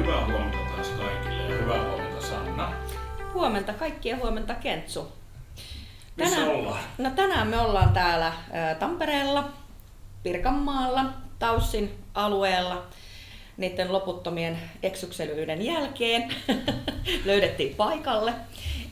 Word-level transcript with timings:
hyvää 0.00 0.26
huomenta 0.26 0.58
taas 0.76 0.88
kaikille 0.88 1.42
ja 1.42 1.58
hyvää 1.62 1.82
huomenta 1.88 2.26
Sanna. 2.26 2.72
Huomenta 3.34 3.72
kaikkia, 3.72 4.16
huomenta 4.16 4.54
Kentsu. 4.54 5.12
Missä 6.16 6.36
Tänään, 6.36 6.56
ollaan? 6.56 6.80
no 6.98 7.10
tänään 7.10 7.46
me 7.46 7.58
ollaan 7.58 7.92
täällä 7.92 8.26
ä, 8.26 8.74
Tampereella, 8.74 9.48
Pirkanmaalla, 10.22 11.04
Taussin 11.38 11.98
alueella. 12.14 12.82
Niiden 13.56 13.92
loputtomien 13.92 14.58
eksykselyiden 14.82 15.62
jälkeen 15.62 16.34
löydettiin 17.24 17.74
paikalle. 17.74 18.34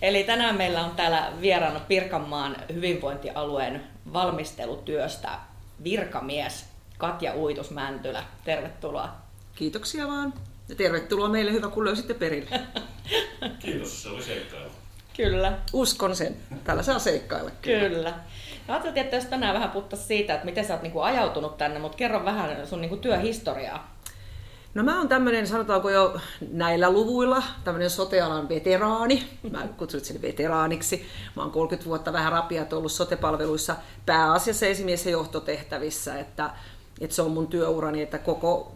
Eli 0.02 0.24
tänään 0.24 0.56
meillä 0.56 0.84
on 0.84 0.90
täällä 0.90 1.32
vieraana 1.40 1.80
Pirkanmaan 1.80 2.56
hyvinvointialueen 2.74 3.84
valmistelutyöstä 4.12 5.28
virkamies 5.84 6.66
Katja 6.98 7.34
Uitusmäntylä. 7.34 8.24
Tervetuloa. 8.44 9.08
Kiitoksia 9.54 10.08
vaan. 10.08 10.32
Ja 10.68 10.74
tervetuloa 10.74 11.28
meille, 11.28 11.52
hyvä 11.52 11.68
kun 11.68 11.84
löysitte 11.84 12.14
perille. 12.14 12.60
Kiitos, 13.62 14.02
se 14.02 14.08
oli 14.08 14.22
seikkailu. 14.22 14.70
Kyllä. 15.16 15.58
Uskon 15.72 16.16
sen. 16.16 16.36
Täällä 16.64 16.82
saa 16.82 16.98
seikkailla. 16.98 17.50
Kyllä. 17.62 18.10
No, 18.68 18.74
ajattelin, 18.74 18.98
että 18.98 19.16
jos 19.16 19.24
tänään 19.24 19.54
vähän 19.54 19.70
puhuttaisiin 19.70 20.08
siitä, 20.08 20.34
että 20.34 20.44
miten 20.44 20.64
sä 20.64 20.74
oot 20.74 20.82
niinku 20.82 21.00
ajautunut 21.00 21.58
tänne, 21.58 21.78
mutta 21.78 21.96
kerro 21.96 22.24
vähän 22.24 22.66
sun 22.66 22.80
niinku 22.80 22.96
työhistoriaa. 22.96 23.98
No 24.74 24.82
mä 24.84 24.98
oon 24.98 25.08
tämmönen, 25.08 25.46
sanotaanko 25.46 25.90
jo 25.90 26.16
näillä 26.52 26.90
luvuilla, 26.90 27.42
tämmönen 27.64 27.90
sotealan 27.90 28.48
veteraani. 28.48 29.28
Mä 29.50 29.68
kutsun 29.76 30.00
sen 30.00 30.22
veteraaniksi. 30.22 31.06
Mä 31.36 31.42
oon 31.42 31.50
30 31.50 31.88
vuotta 31.88 32.12
vähän 32.12 32.32
rapiat 32.32 32.72
ollut 32.72 32.92
sotepalveluissa 32.92 33.76
pääasiassa 34.06 34.66
esimies- 34.66 35.06
ja 35.06 35.12
johtotehtävissä, 35.12 36.18
että, 36.18 36.50
että 37.00 37.16
se 37.16 37.22
on 37.22 37.30
mun 37.30 37.46
työurani, 37.46 38.02
että 38.02 38.18
koko, 38.18 38.74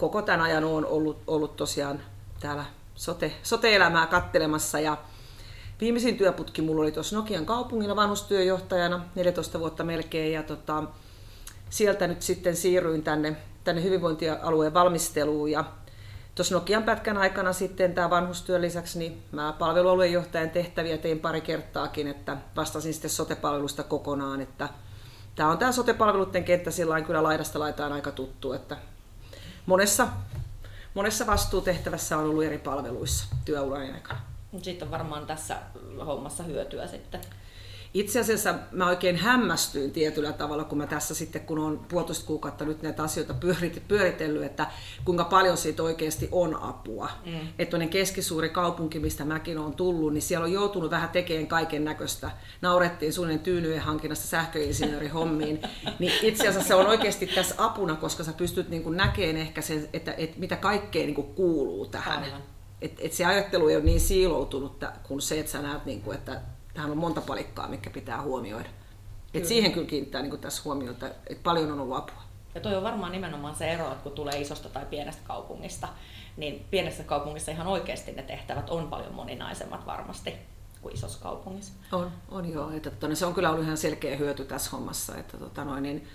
koko 0.00 0.22
tämän 0.22 0.40
ajan 0.40 0.64
on 0.64 0.86
ollut, 0.86 1.22
ollut 1.26 1.56
tosiaan 1.56 2.00
täällä 2.40 2.64
sote, 2.94 3.32
sote-elämää 3.42 4.06
kattelemassa. 4.06 4.80
Ja 4.80 4.96
Viimeisin 5.80 6.16
työputki 6.16 6.62
mulla 6.62 6.82
oli 6.82 6.92
tuossa 6.92 7.16
Nokian 7.16 7.46
kaupungilla 7.46 7.96
vanhustyöjohtajana, 7.96 9.04
14 9.14 9.60
vuotta 9.60 9.84
melkein, 9.84 10.32
ja 10.32 10.42
tota, 10.42 10.84
sieltä 11.70 12.06
nyt 12.06 12.22
sitten 12.22 12.56
siirryin 12.56 13.02
tänne, 13.02 13.36
tänne 13.64 13.82
hyvinvointialueen 13.82 14.74
valmisteluun, 14.74 15.50
ja 15.50 15.64
tuossa 16.34 16.54
Nokian 16.54 16.82
pätkän 16.82 17.16
aikana 17.16 17.52
sitten 17.52 17.94
tämä 17.94 18.10
vanhustyön 18.10 18.62
lisäksi, 18.62 18.98
niin 18.98 19.22
mä 19.32 19.54
palvelualueenjohtajan 19.58 20.50
tehtäviä 20.50 20.98
tein 20.98 21.18
pari 21.18 21.40
kertaakin, 21.40 22.06
että 22.06 22.36
vastasin 22.56 22.92
sitten 22.92 23.10
sotepalvelusta 23.10 23.82
kokonaan, 23.82 24.40
että 24.40 24.68
tämä 25.34 25.50
on 25.50 25.58
tämä 25.58 25.72
sotepalveluiden 25.72 26.44
kenttä 26.44 26.70
sillä 26.70 27.00
kyllä 27.00 27.22
laidasta 27.22 27.58
laitaan 27.58 27.92
aika 27.92 28.10
tuttu, 28.10 28.52
että 28.52 28.76
monessa, 29.66 30.08
monessa 30.94 31.26
vastuutehtävässä 31.26 32.18
on 32.18 32.24
ollut 32.24 32.44
eri 32.44 32.58
palveluissa 32.58 33.24
työurani 33.44 33.92
aikana. 33.92 34.20
Sitten 34.62 34.88
on 34.88 34.92
varmaan 34.92 35.26
tässä 35.26 35.56
hommassa 36.06 36.42
hyötyä 36.42 36.86
sitten. 36.86 37.20
Itse 37.94 38.20
asiassa 38.20 38.54
mä 38.72 38.88
oikein 38.88 39.16
hämmästyin 39.16 39.90
tietyllä 39.90 40.32
tavalla, 40.32 40.64
kun 40.64 40.78
mä 40.78 40.86
tässä 40.86 41.14
sitten, 41.14 41.40
kun 41.40 41.58
on 41.58 41.86
puolitoista 41.88 42.26
kuukautta 42.26 42.64
nyt 42.64 42.82
näitä 42.82 43.02
asioita 43.02 43.34
pyörit, 43.34 43.82
pyöritellyt, 43.88 44.42
että 44.42 44.66
kuinka 45.04 45.24
paljon 45.24 45.56
siitä 45.56 45.82
oikeasti 45.82 46.28
on 46.32 46.62
apua. 46.62 47.10
Mm. 47.26 47.48
Että 47.58 47.70
tuonne 47.70 47.88
keskisuuri 47.88 48.48
kaupunki, 48.48 48.98
mistä 48.98 49.24
mäkin 49.24 49.58
olen 49.58 49.72
tullut, 49.72 50.12
niin 50.12 50.22
siellä 50.22 50.44
on 50.44 50.52
joutunut 50.52 50.90
vähän 50.90 51.08
tekemään 51.08 51.46
kaiken 51.46 51.84
näköistä. 51.84 52.30
Naurettiin 52.60 53.12
suunnilleen 53.12 53.44
tyynyjen 53.44 53.80
hankinnasta 53.80 54.26
sähköinsinöörihommiin. 54.26 55.62
niin 55.98 56.12
itse 56.22 56.48
asiassa 56.48 56.68
se 56.68 56.74
on 56.74 56.86
oikeasti 56.86 57.26
tässä 57.26 57.54
apuna, 57.58 57.96
koska 57.96 58.24
sä 58.24 58.32
pystyt 58.32 58.68
niin 58.68 58.96
näkemään 58.96 59.36
ehkä 59.36 59.62
sen, 59.62 59.88
että, 59.92 60.12
että 60.12 60.40
mitä 60.40 60.56
kaikkea 60.56 61.06
niin 61.06 61.14
kuuluu 61.14 61.86
tähän. 61.86 62.22
Aivan 62.22 62.42
et, 62.82 62.92
et 62.98 63.12
se 63.12 63.24
ajattelu 63.24 63.68
ei 63.68 63.76
ole 63.76 63.84
niin 63.84 64.00
siiloutunut 64.00 64.84
kuin 65.02 65.20
se, 65.20 65.40
että 65.40 65.52
sä 65.52 65.62
näet, 65.62 65.84
niin 65.84 66.02
kuin, 66.02 66.18
että 66.18 66.40
tähän 66.74 66.90
on 66.90 66.98
monta 66.98 67.20
palikkaa, 67.20 67.68
mikä 67.68 67.90
pitää 67.90 68.22
huomioida. 68.22 68.68
Et 69.34 69.46
siihen 69.46 69.72
kyllä 69.72 69.86
kiinnittää 69.86 70.22
niin 70.22 70.38
tässä 70.38 70.62
huomiota, 70.64 71.06
että 71.06 71.42
paljon 71.42 71.72
on 71.72 71.80
ollut 71.80 71.96
apua. 71.96 72.22
Ja 72.54 72.60
toi 72.60 72.74
on 72.74 72.82
varmaan 72.82 73.12
nimenomaan 73.12 73.54
se 73.54 73.70
ero, 73.70 73.92
että 73.92 74.02
kun 74.02 74.12
tulee 74.12 74.40
isosta 74.40 74.68
tai 74.68 74.86
pienestä 74.86 75.22
kaupungista, 75.26 75.88
niin 76.36 76.66
pienessä 76.70 77.02
kaupungissa 77.02 77.50
ihan 77.50 77.66
oikeasti 77.66 78.12
ne 78.12 78.22
tehtävät 78.22 78.70
on 78.70 78.88
paljon 78.88 79.14
moninaisemmat 79.14 79.86
varmasti 79.86 80.34
kuin 80.82 80.94
isossa 80.94 81.18
kaupungissa. 81.22 81.72
On, 81.92 82.12
on 82.28 82.52
joo. 82.52 82.70
Että, 82.70 82.88
että, 82.88 83.14
se 83.14 83.26
on 83.26 83.34
kyllä 83.34 83.50
ollut 83.50 83.64
ihan 83.64 83.76
selkeä 83.76 84.16
hyöty 84.16 84.44
tässä 84.44 84.70
hommassa. 84.70 85.16
Että, 85.16 85.36
tota 85.36 85.64
noin, 85.64 85.82
niin, 85.82 86.08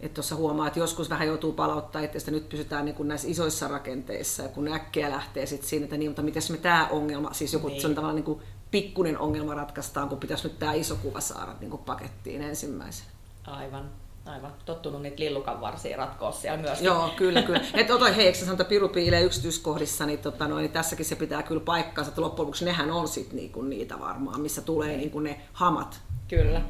että 0.00 0.14
tuossa 0.14 0.36
huomaa, 0.36 0.66
että 0.66 0.78
joskus 0.78 1.10
vähän 1.10 1.28
joutuu 1.28 1.52
palauttaa 1.52 2.02
että 2.02 2.30
nyt 2.30 2.48
pysytään 2.48 2.84
niin 2.84 2.94
kuin 2.94 3.08
näissä 3.08 3.28
isoissa 3.28 3.68
rakenteissa, 3.68 4.42
ja 4.42 4.48
kun 4.48 4.72
äkkiä 4.72 5.10
lähtee 5.10 5.46
sitten 5.46 5.68
siinä, 5.68 5.84
että 5.84 5.96
niin, 5.96 6.10
mutta 6.10 6.22
miten 6.22 6.42
me 6.50 6.56
tämä 6.56 6.88
ongelma, 6.90 7.32
siis 7.32 7.52
joku 7.52 7.68
niin. 7.68 7.82
tavallaan 7.82 8.14
niin 8.14 8.24
kuin 8.24 8.42
pikkunen 8.72 9.18
ongelma 9.18 9.54
ratkaistaan, 9.54 10.08
kun 10.08 10.18
pitäisi 10.18 10.48
nyt 10.48 10.58
tämä 10.58 10.72
iso 10.72 10.96
kuva 10.96 11.20
saada 11.20 11.54
niin 11.60 11.70
kuin 11.70 11.82
pakettiin 11.82 12.42
ensimmäisenä. 12.42 13.10
Aivan. 13.46 13.90
Aivan, 14.26 14.52
tottunut 14.64 15.02
niitä 15.02 15.22
lillukan 15.22 15.60
varsia 15.60 15.96
ratkoa 15.96 16.32
siellä 16.32 16.62
myös. 16.62 16.82
Joo, 16.82 17.10
kyllä, 17.16 17.42
kyllä. 17.42 17.60
Et 17.74 17.90
ota, 17.90 18.12
hei, 18.12 18.26
eikö 18.26 18.38
sanotaan, 18.38 18.66
piru 18.66 18.88
piilee 18.88 19.22
yksityiskohdissa, 19.22 20.06
niin, 20.06 20.18
tota, 20.18 20.48
noin, 20.48 20.62
niin 20.62 20.72
tässäkin 20.72 21.06
se 21.06 21.16
pitää 21.16 21.42
kyllä 21.42 21.60
paikkaansa, 21.60 22.08
että 22.08 22.20
loppujen 22.20 22.46
lopuksi 22.46 22.64
nehän 22.64 22.90
on 22.90 23.08
sit 23.08 23.32
niinku 23.32 23.62
niitä 23.62 23.98
varmaan, 23.98 24.40
missä 24.40 24.62
tulee 24.62 24.96
niinku 24.96 25.20
ne 25.20 25.40
hamat. 25.52 26.00
Kyllä, 26.28 26.62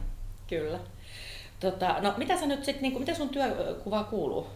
kyllä. 0.49 0.81
Tota, 1.61 1.97
no 2.01 2.15
mitä 2.17 2.37
sä 2.41 2.47
nyt 2.47 2.65
sit, 2.65 2.81
niin 2.81 2.93
kuin, 2.93 3.03
mitä 3.03 3.15
sun 3.15 3.29
työkuva 3.29 4.05
kuuluu? 4.05 4.47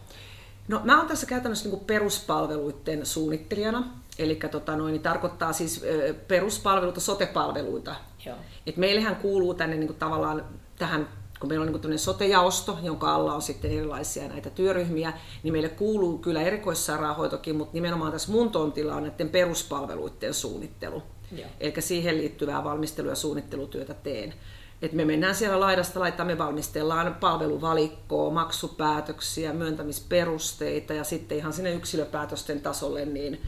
No 0.68 0.80
mä 0.84 0.98
oon 0.98 1.08
tässä 1.08 1.26
käytännössä 1.26 1.68
niin 1.68 1.80
peruspalveluiden 1.80 3.06
suunnittelijana, 3.06 3.84
eli 4.18 4.38
tota 4.50 4.76
noin, 4.76 4.92
niin 4.92 5.02
tarkoittaa 5.02 5.52
siis 5.52 5.84
peruspalveluita, 6.28 7.00
sotepalveluita. 7.00 7.94
Joo. 8.26 8.36
Et 8.66 8.76
meillähän 8.76 9.16
kuuluu 9.16 9.54
tänne 9.54 9.76
niin 9.76 9.86
kuin 9.86 9.98
tavallaan 9.98 10.44
tähän 10.78 11.08
kun 11.40 11.48
meillä 11.48 11.64
on 11.64 11.80
niin 11.90 11.98
sotejaosto, 11.98 12.78
jonka 12.82 13.14
alla 13.14 13.34
on 13.34 13.42
sitten 13.42 13.70
erilaisia 13.70 14.28
näitä 14.28 14.50
työryhmiä, 14.50 15.12
niin 15.42 15.52
meille 15.52 15.68
kuuluu 15.68 16.18
kyllä 16.18 16.42
erikoissairaanhoitokin, 16.42 17.56
mutta 17.56 17.74
nimenomaan 17.74 18.12
tässä 18.12 18.32
mun 18.32 18.50
tontilla 18.50 18.94
on 18.94 19.02
näiden 19.02 19.28
peruspalveluiden 19.28 20.34
suunnittelu. 20.34 21.02
Joo. 21.32 21.48
Eli 21.60 21.74
siihen 21.78 22.18
liittyvää 22.18 22.64
valmistelu- 22.64 23.08
ja 23.08 23.14
suunnittelutyötä 23.14 23.94
teen. 23.94 24.34
Et 24.82 24.92
me 24.92 25.04
mennään 25.04 25.34
siellä 25.34 25.60
laidasta 25.60 26.00
laitaan, 26.00 26.26
me 26.26 26.38
valmistellaan 26.38 27.14
palveluvalikkoa, 27.14 28.30
maksupäätöksiä, 28.30 29.52
myöntämisperusteita 29.52 30.92
ja 30.92 31.04
sitten 31.04 31.38
ihan 31.38 31.52
sinne 31.52 31.72
yksilöpäätösten 31.72 32.60
tasolle 32.60 33.04
niin, 33.04 33.40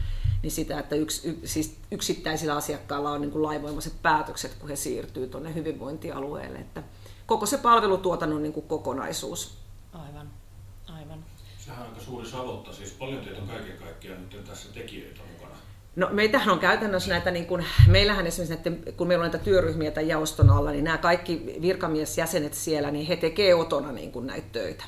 niin 0.43 0.51
sitä, 0.51 0.79
että 0.79 0.95
yks, 0.95 1.25
y, 1.25 1.39
siis 1.43 1.77
yksittäisillä 1.91 2.55
asiakkailla 2.55 3.11
on 3.11 3.21
niin 3.21 3.31
kuin 3.31 3.43
laivoimaiset 3.43 3.93
päätökset, 4.01 4.53
kun 4.59 4.69
he 4.69 4.75
siirtyy 4.75 5.27
tuonne 5.27 5.53
hyvinvointialueelle. 5.53 6.59
Että 6.59 6.83
koko 7.25 7.45
se 7.45 7.57
palvelutuotannon 7.57 8.43
niin 8.43 8.53
kuin 8.53 8.67
kokonaisuus. 8.67 9.57
Aivan, 9.93 10.29
aivan. 10.87 11.25
Sehän 11.57 11.81
on 11.81 11.87
aika 11.87 12.01
suuri 12.01 12.29
savotta, 12.29 12.73
siis 12.73 12.91
paljon 12.91 13.23
teitä 13.23 13.41
on 13.41 13.47
kaiken 13.47 13.77
kaikkiaan 13.77 14.21
nyt 14.21 14.43
tässä 14.43 14.73
tekijöitä 14.73 15.21
mukana. 15.31 15.55
No 15.95 16.09
meitähän 16.11 16.49
on 16.49 16.59
käytännössä 16.59 17.09
näitä, 17.09 17.31
niin 17.31 17.45
kuin, 17.45 17.65
meillähän 17.87 18.27
esimerkiksi 18.27 18.55
näiden, 18.55 18.93
kun 18.93 19.07
meillä 19.07 19.23
on 19.25 19.31
näitä 19.31 19.45
työryhmiä 19.45 19.91
tai 19.91 20.07
jaoston 20.07 20.49
alla, 20.49 20.71
niin 20.71 20.83
nämä 20.83 20.97
kaikki 20.97 21.55
virkamiesjäsenet 21.61 22.53
siellä, 22.53 22.91
niin 22.91 23.07
he 23.07 23.15
tekee 23.15 23.55
otona 23.55 23.91
niin 23.91 24.11
kuin 24.11 24.27
näitä 24.27 24.47
töitä. 24.51 24.83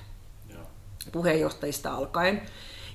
Joo. 0.50 0.64
Puheenjohtajista 1.12 1.94
alkaen. 1.94 2.42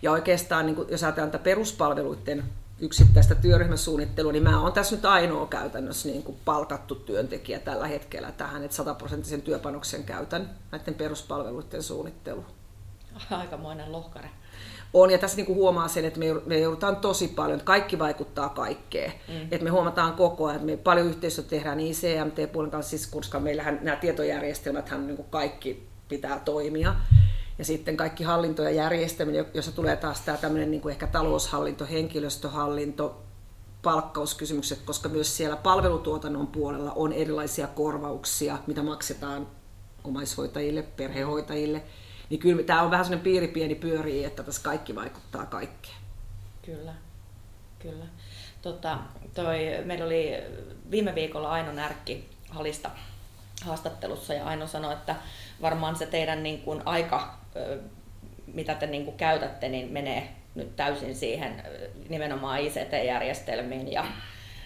Ja 0.03 0.13
oikeastaan, 0.13 0.67
niin 0.67 0.77
kuin, 0.77 0.89
jos 0.91 1.05
ajatellaan 1.05 1.31
tätä 1.31 1.45
peruspalveluiden 1.45 2.45
yksittäistä 2.81 3.35
työryhmäsuunnittelua, 3.35 4.33
niin 4.33 4.43
mä 4.43 4.61
oon 4.61 4.73
tässä 4.73 4.97
nyt 4.97 5.05
ainoa 5.05 5.47
käytännössä 5.47 6.09
niin 6.09 6.23
kuin 6.23 6.39
palkattu 6.45 6.95
työntekijä 6.95 7.59
tällä 7.59 7.87
hetkellä 7.87 8.33
tähän, 8.33 8.65
että 8.65 8.77
sataprosenttisen 8.77 9.43
työpanoksen 9.43 10.05
käytän 10.05 10.51
näiden 10.73 10.95
peruspalveluiden 10.95 11.83
suunnitteluun. 11.83 12.47
Aikamoinen 13.31 13.93
lohkare 13.93 14.31
on. 14.95 15.11
Ja 15.11 15.19
tässä 15.19 15.37
niin 15.37 15.47
kuin 15.47 15.57
huomaa 15.57 15.89
sen, 15.89 16.05
että 16.05 16.19
me, 16.19 16.27
me 16.47 16.59
joudutaan 16.59 16.97
tosi 16.97 17.29
paljon, 17.29 17.59
että 17.59 17.67
kaikki 17.67 17.99
vaikuttaa 17.99 18.49
kaikkeen. 18.49 19.13
Mm. 19.29 19.43
Että 19.51 19.65
me 19.65 19.71
huomataan 19.71 20.13
koko 20.13 20.47
ajan, 20.47 20.57
että 20.57 20.67
me 20.67 20.77
paljon 20.77 21.07
yhteistyötä 21.07 21.51
tehdään 21.51 21.81
ICMT-puolen 21.81 22.71
kanssa, 22.71 22.91
siis, 22.91 23.07
koska 23.07 23.41
meillähän 23.41 23.79
nämä 23.83 23.97
tietojärjestelmät 23.97 24.91
niin 25.07 25.17
kuin 25.17 25.29
kaikki 25.31 25.89
pitää 26.09 26.41
toimia. 26.45 26.95
Ja 27.59 27.65
sitten 27.65 27.97
kaikki 27.97 28.25
hallinto 28.25 28.63
ja 28.63 28.71
järjestäminen, 28.71 29.47
jossa 29.55 29.73
tulee 29.73 29.97
taas 29.97 30.21
tämä 30.21 30.39
tämmöinen 30.39 30.71
niin 30.71 30.81
kuin 30.81 30.93
ehkä 30.93 31.07
taloushallinto, 31.07 31.87
henkilöstöhallinto, 31.91 33.23
palkkauskysymykset, 33.83 34.79
koska 34.85 35.09
myös 35.09 35.37
siellä 35.37 35.57
palvelutuotannon 35.57 36.47
puolella 36.47 36.93
on 36.93 37.13
erilaisia 37.13 37.67
korvauksia, 37.67 38.59
mitä 38.67 38.83
maksetaan 38.83 39.49
omaishoitajille, 40.05 40.83
perhehoitajille– 40.83 41.83
niin 42.31 42.41
kyllä 42.41 42.63
tämä 42.63 42.83
on 42.83 42.91
vähän 42.91 43.05
sellainen 43.05 43.25
piiri 43.25 43.49
pieni 43.49 43.75
pyörii, 43.75 44.25
että 44.25 44.43
tässä 44.43 44.63
kaikki 44.63 44.95
vaikuttaa 44.95 45.47
kaikkeen. 45.47 45.97
Kyllä, 46.63 46.95
kyllä. 47.79 48.05
Tota, 48.63 48.99
toi, 49.35 49.59
meillä 49.85 50.05
oli 50.05 50.33
viime 50.91 51.15
viikolla 51.15 51.51
Aino 51.51 51.73
Närkki 51.73 52.29
Halista 52.51 52.91
haastattelussa 53.65 54.35
ja 54.35 54.47
Aino 54.47 54.67
sanoi, 54.67 54.93
että 54.93 55.17
varmaan 55.63 55.97
se 55.97 56.07
teidän 56.07 56.43
niin 56.43 56.61
kuin 56.63 56.83
aika 56.85 57.39
mitä 58.47 58.75
te 58.75 58.87
niin 58.87 59.05
kuin 59.05 59.17
käytätte, 59.17 59.69
niin 59.69 59.93
menee 59.93 60.29
nyt 60.55 60.77
täysin 60.77 61.15
siihen 61.15 61.63
nimenomaan 62.09 62.61
ICT-järjestelmiin 62.61 63.93
ja, 63.93 64.05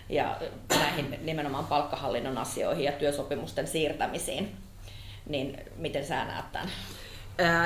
ja 0.08 0.40
näihin 0.70 1.19
nimenomaan 1.22 1.66
palkkahallinnon 1.66 2.38
asioihin 2.38 2.84
ja 2.84 2.92
työsopimusten 2.92 3.66
siirtämisiin. 3.66 4.56
Niin 5.26 5.60
miten 5.76 6.06
sä 6.06 6.25
näet 6.25 6.52
tämän? 6.52 6.69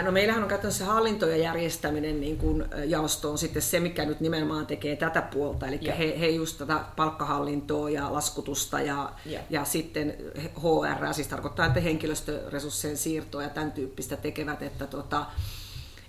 No 0.02 0.12
meillähän 0.12 0.42
on 0.42 0.48
käytännössä 0.48 0.84
hallinto 0.84 1.26
ja 1.26 1.36
järjestäminen 1.36 2.20
niin 2.20 2.36
kuin 2.36 2.64
jaosto 2.86 3.30
on 3.30 3.38
sitten 3.38 3.62
se, 3.62 3.80
mikä 3.80 4.04
nyt 4.04 4.20
nimenomaan 4.20 4.66
tekee 4.66 4.96
tätä 4.96 5.22
puolta. 5.22 5.66
Eli 5.66 5.80
he, 5.98 6.20
he 6.20 6.26
just 6.26 6.58
tätä 6.58 6.80
palkkahallintoa 6.96 7.90
ja 7.90 8.12
laskutusta 8.12 8.80
ja, 8.80 9.12
ja. 9.26 9.40
ja 9.50 9.64
sitten 9.64 10.16
HR, 10.62 11.14
siis 11.14 11.28
tarkoittaa, 11.28 11.66
että 11.66 11.80
henkilöstöresurssien 11.80 12.96
siirtoa 12.96 13.42
ja 13.42 13.48
tämän 13.48 13.72
tyyppistä 13.72 14.16
tekevät, 14.16 14.62
että 14.62 14.86
tota, 14.86 15.26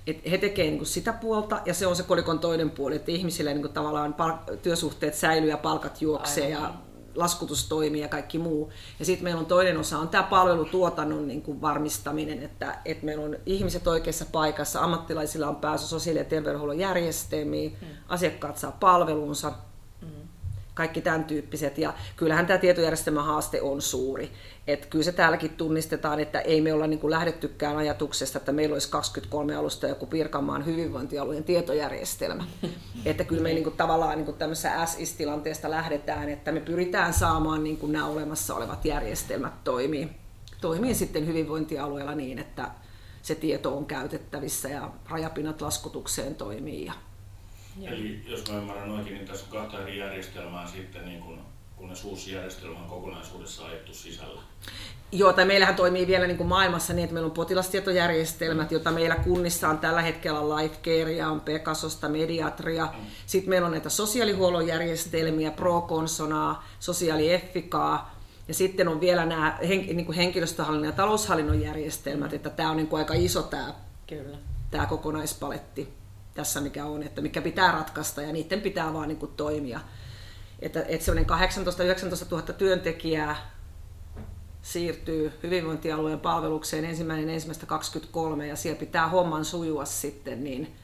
et 0.08 0.32
he 0.32 0.38
tekevät 0.38 0.72
niin 0.72 0.86
sitä 0.86 1.14
puolta 1.14 1.62
ja 1.66 1.74
se 1.74 1.88
on 1.88 1.96
se 1.96 2.04
kolikon 2.04 2.40
toinen 2.40 2.72
puoli, 2.72 2.96
että 2.96 3.12
ihmisille 3.12 3.54
niin 3.54 3.74
tavallaan 3.74 4.16
palk- 4.20 4.58
työsuhteet 4.58 5.16
säilyy 5.16 5.50
ja 5.50 5.58
palkat 5.58 6.02
juoksee 6.02 6.46
Aivan. 6.46 6.62
ja 6.62 6.74
laskutus 7.16 7.70
toimii 7.70 8.02
ja 8.02 8.08
kaikki 8.08 8.38
muu. 8.38 8.72
Ja 9.00 9.06
sitten 9.06 9.24
meillä 9.24 9.40
on 9.40 9.46
toinen 9.46 9.78
osa, 9.78 10.00
on 10.00 10.10
tämä 10.10 10.24
palvelutuotannon 10.24 11.28
niin 11.28 11.42
kuin 11.42 11.62
varmistaminen, 11.62 12.44
että, 12.44 12.78
että 12.86 13.06
meillä 13.06 13.26
on 13.26 13.36
ihmiset 13.46 13.88
oikeassa 13.88 14.26
paikassa, 14.32 14.82
ammattilaisilla 14.82 15.48
on 15.48 15.56
pääsy 15.56 15.88
sosiaali- 15.88 16.20
ja 16.20 16.26
terveydenhuollon 16.26 16.80
järjestelmiin, 16.80 17.78
hmm. 17.82 17.88
asiakkaat 18.10 18.58
saa 18.58 18.78
palvelunsa, 18.80 19.54
kaikki 20.76 21.02
tämän 21.02 21.24
tyyppiset. 21.24 21.78
Ja 21.78 21.94
kyllähän 22.16 22.46
tämä 22.46 22.60
tietojärjestelmän 22.60 23.26
haaste 23.26 23.62
on 23.62 23.82
suuri. 23.82 24.32
Et 24.68 24.86
kyllä 24.86 25.04
se 25.04 25.12
täälläkin 25.12 25.50
tunnistetaan, 25.50 26.20
että 26.20 26.40
ei 26.40 26.62
me 26.62 26.74
olla 26.74 26.88
niin 26.88 27.00
kuin 27.00 27.12
lähdettykään 27.12 27.78
ajatuksesta, 27.78 28.38
että 28.38 28.52
meillä 28.52 28.74
olisi 28.74 28.90
23 28.90 29.56
alusta 29.56 29.88
joku 29.88 30.06
Pirkanmaan 30.06 30.66
hyvinvointialueen 30.66 31.44
tietojärjestelmä. 31.44 32.46
että 33.06 33.24
kyllä 33.24 33.44
me 33.44 33.50
niin 33.50 33.64
kuin 33.64 33.78
tavallaan 33.78 34.18
niin 34.18 34.26
kuin 34.26 34.38
tämmöisessä 34.38 34.86
SIS-tilanteesta 34.86 35.70
lähdetään, 35.70 36.30
että 36.30 36.52
me 36.52 36.60
pyritään 36.60 37.14
saamaan 37.14 37.64
niin 37.64 37.78
kuin 37.78 37.92
nämä 37.92 38.08
olemassa 38.08 38.56
olevat 38.56 38.86
järjestelmät 38.86 39.64
toimii, 39.64 40.10
toimii 40.62 40.96
sitten 40.96 41.28
hyvinvointialueella 41.28 42.16
niin, 42.16 42.40
että 42.40 42.72
se 43.22 43.36
tieto 43.36 43.78
on 43.78 43.86
käytettävissä 43.86 44.70
ja 44.70 44.92
rajapinnat 45.10 45.62
laskutukseen 45.62 46.36
toimii 46.36 46.86
ja. 46.86 46.94
Eli 47.84 48.24
jos 48.28 48.52
mä 48.52 48.58
ymmärrän 48.58 48.92
oikein, 48.92 49.16
niin 49.16 49.28
tässä 49.28 49.46
on 49.46 49.52
kahta 49.52 49.82
eri 49.82 49.98
järjestelmää 49.98 50.68
sitten, 50.68 51.06
niin 51.06 51.22
kun, 51.22 51.40
kunnes 51.76 52.04
uusi 52.04 52.32
järjestelmä 52.32 52.80
on 52.80 52.90
kokonaisuudessa 52.90 53.66
ajettu 53.66 53.94
sisällä. 53.94 54.42
Joo, 55.12 55.34
tai 55.34 55.46
meillähän 55.46 55.76
toimii 55.76 56.08
vielä 56.08 56.28
niin 56.28 56.38
kuin 56.38 56.48
maailmassa 56.48 56.94
niin, 56.94 57.04
että 57.04 57.14
meillä 57.14 57.28
on 57.28 57.32
potilastietojärjestelmät, 57.32 58.72
joita 58.72 58.92
meillä 58.92 59.16
kunnissa 59.16 59.70
on 59.70 59.78
tällä 59.78 60.02
hetkellä 60.02 60.56
Lifecarea, 60.56 61.30
on 61.30 61.42
Pegasosta, 61.42 62.10
Mediatria. 62.10 62.86
Mm. 62.86 63.06
Sitten 63.26 63.50
meillä 63.50 63.66
on 63.66 63.72
näitä 63.72 63.90
sosiaalihuollon 63.90 64.68
järjestelmiä, 64.68 65.52
ProConsonaa, 65.52 66.68
Sosiaalieffikaa, 66.80 68.16
ja 68.48 68.54
sitten 68.54 68.88
on 68.88 69.02
vielä 69.02 69.26
nämä 69.26 69.58
niin 69.62 70.06
kuin 70.06 70.16
henkilöstöhallinnon 70.16 70.90
ja 70.90 70.96
taloushallinnon 70.96 71.62
järjestelmät, 71.62 72.34
että 72.34 72.50
tämä 72.50 72.70
on 72.70 72.78
niin 72.78 72.88
kuin 72.88 73.00
aika 73.00 73.14
iso 73.14 73.44
tämä, 73.44 73.74
Kyllä. 74.08 74.38
tämä 74.72 74.86
kokonaispaletti 74.86 76.05
tässä 76.36 76.62
mikä 76.62 76.86
on, 76.86 77.04
että 77.04 77.22
mikä 77.22 77.42
pitää 77.42 77.72
ratkaista 77.72 78.22
ja 78.22 78.34
niiden 78.34 78.62
pitää 78.62 78.94
vaan 78.94 79.08
niin 79.08 79.18
kuin 79.18 79.32
toimia. 79.38 79.80
Että, 80.60 80.86
että 80.88 81.06
semmoinen 81.06 81.30
18-19 81.30 82.32
000 82.32 82.42
työntekijää 82.42 83.52
siirtyy 84.62 85.32
hyvinvointialueen 85.44 86.20
palvelukseen 86.20 86.86
ensimmäinen 86.86 87.30
ensimmäistä 87.30 87.66
23 87.66 88.48
ja 88.48 88.56
siellä 88.56 88.80
pitää 88.80 89.08
homman 89.08 89.46
sujua 89.46 89.86
sitten, 89.86 90.44
niin, 90.44 90.76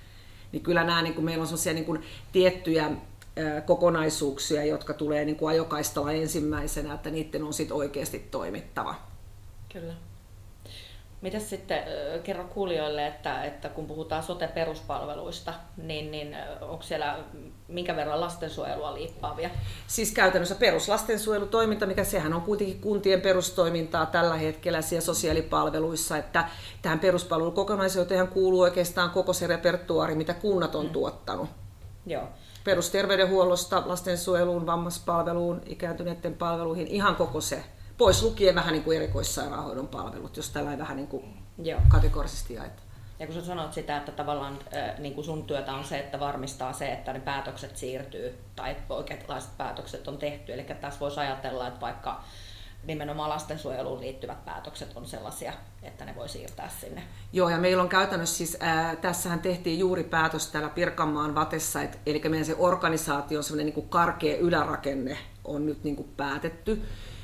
niin 0.51 0.63
kyllä 0.63 0.83
nämä, 0.83 1.01
niin 1.01 1.13
kuin 1.13 1.25
meillä 1.25 1.42
on 1.42 1.48
sellaisia 1.48 1.74
niin 1.74 2.03
tiettyjä 2.31 2.92
kokonaisuuksia, 3.65 4.65
jotka 4.65 4.94
tulee 4.94 5.25
niin 5.25 5.36
kuin 5.36 5.50
ajokaistalla 5.50 6.12
ensimmäisenä, 6.12 6.94
että 6.94 7.09
niiden 7.09 7.44
on 7.44 7.53
sitten 7.53 7.77
oikeasti 7.77 8.19
toimittava. 8.19 8.95
Kyllä. 9.74 9.94
Miten 11.22 11.42
sitten 11.42 11.84
kerro 12.24 12.44
kuulijoille, 12.44 13.08
että, 13.08 13.44
että 13.44 13.70
kun 13.70 13.88
puhutaan 13.88 14.24
sote-peruspalveluista, 14.24 15.54
niin, 15.78 16.12
niin 16.12 16.36
onko 16.62 16.84
siellä 16.84 17.18
minkä 17.68 17.96
verran 17.96 18.22
lastensuojelua 18.22 18.94
liippaavia? 18.94 19.50
Siis 19.88 20.12
käytännössä 20.12 20.56
peruslastensuojelutoiminta, 20.56 21.86
mikä 21.86 22.04
sehän 22.04 22.34
on 22.34 22.42
kuitenkin 22.42 22.82
kuntien 22.82 23.22
perustoimintaa 23.22 24.06
tällä 24.06 24.36
hetkellä 24.36 24.82
siellä 24.82 25.06
sosiaalipalveluissa, 25.06 26.18
että 26.18 26.50
tähän 26.82 27.00
peruspalvelukokonaisuuteen 27.00 28.28
kuuluu 28.28 28.62
oikeastaan 28.62 29.10
koko 29.10 29.34
se 29.34 29.48
repertuaari, 29.48 30.16
mitä 30.16 30.34
kunnat 30.34 30.76
on 30.76 30.86
mm. 30.86 30.92
tuottanut. 30.92 31.50
Joo. 32.06 32.24
Perusterveydenhuollosta, 32.64 33.84
lastensuojeluun, 33.86 34.66
vammaspalveluun, 34.66 35.62
ikääntyneiden 35.66 36.34
palveluihin, 36.34 36.88
ihan 36.88 37.16
koko 37.16 37.42
se 37.42 37.64
pois 38.01 38.24
lukien 38.24 38.56
vähän 38.56 38.74
niin 38.74 38.83
kuin 38.83 38.98
erikoissairaanhoidon 38.98 39.88
palvelut, 39.88 40.38
jos 40.38 40.50
tällä 40.50 40.77
vähän 40.77 40.98
niin 40.98 41.07
kuin 41.07 41.38
Joo. 41.63 41.80
kategorisesti 41.88 42.53
jaetaan. 42.53 42.88
Ja 43.19 43.25
kun 43.27 43.36
sä 43.36 43.45
sanot 43.45 43.74
sitä, 43.74 43.98
että 43.98 44.12
tavallaan 44.12 44.59
niin 44.98 45.13
kuin 45.13 45.25
sun 45.25 45.44
työtä 45.44 45.74
on 45.74 45.83
se, 45.83 46.00
että 46.00 46.19
varmistaa 46.19 46.74
se, 46.74 46.92
että 46.92 47.13
ne 47.13 47.19
päätökset 47.19 47.77
siirtyy 47.77 48.39
tai 48.56 48.75
oikeanlaiset 48.89 49.57
päätökset 49.57 50.07
on 50.07 50.18
tehty. 50.18 50.53
Eli 50.53 50.63
tässä 50.63 51.00
voisi 51.00 51.19
ajatella, 51.19 51.68
että 51.68 51.81
vaikka 51.81 52.24
nimenomaan 52.83 53.30
lastensuojeluun 53.30 54.00
liittyvät 54.00 54.45
päätökset 54.45 54.92
on 54.95 55.06
sellaisia, 55.06 55.53
että 55.83 56.06
ne 56.06 56.15
voi 56.15 56.30
siirtää 56.30 56.69
sinne. 56.81 57.03
Joo, 57.33 57.50
ja 57.50 57.57
meillä 57.57 57.83
on 57.83 57.89
käytännössä 57.89 58.38
siis, 58.38 58.57
ää, 58.59 58.95
tässähän 58.95 59.39
tehtiin 59.39 59.80
juuri 59.80 60.03
päätös 60.03 60.48
täällä 60.48 60.69
Pirkanmaan 60.69 61.36
Vatessa, 61.36 61.81
et, 61.81 62.00
eli 62.06 62.21
meidän 62.30 62.45
se 62.45 62.56
organisaation 62.57 63.44
semmoinen 63.44 63.74
niin 63.75 63.89
karkea 63.89 64.38
ylärakenne 64.38 65.18
on 65.45 65.65
nyt 65.65 65.83
niin 65.83 65.95
kuin 65.95 66.09
päätetty. 66.18 66.81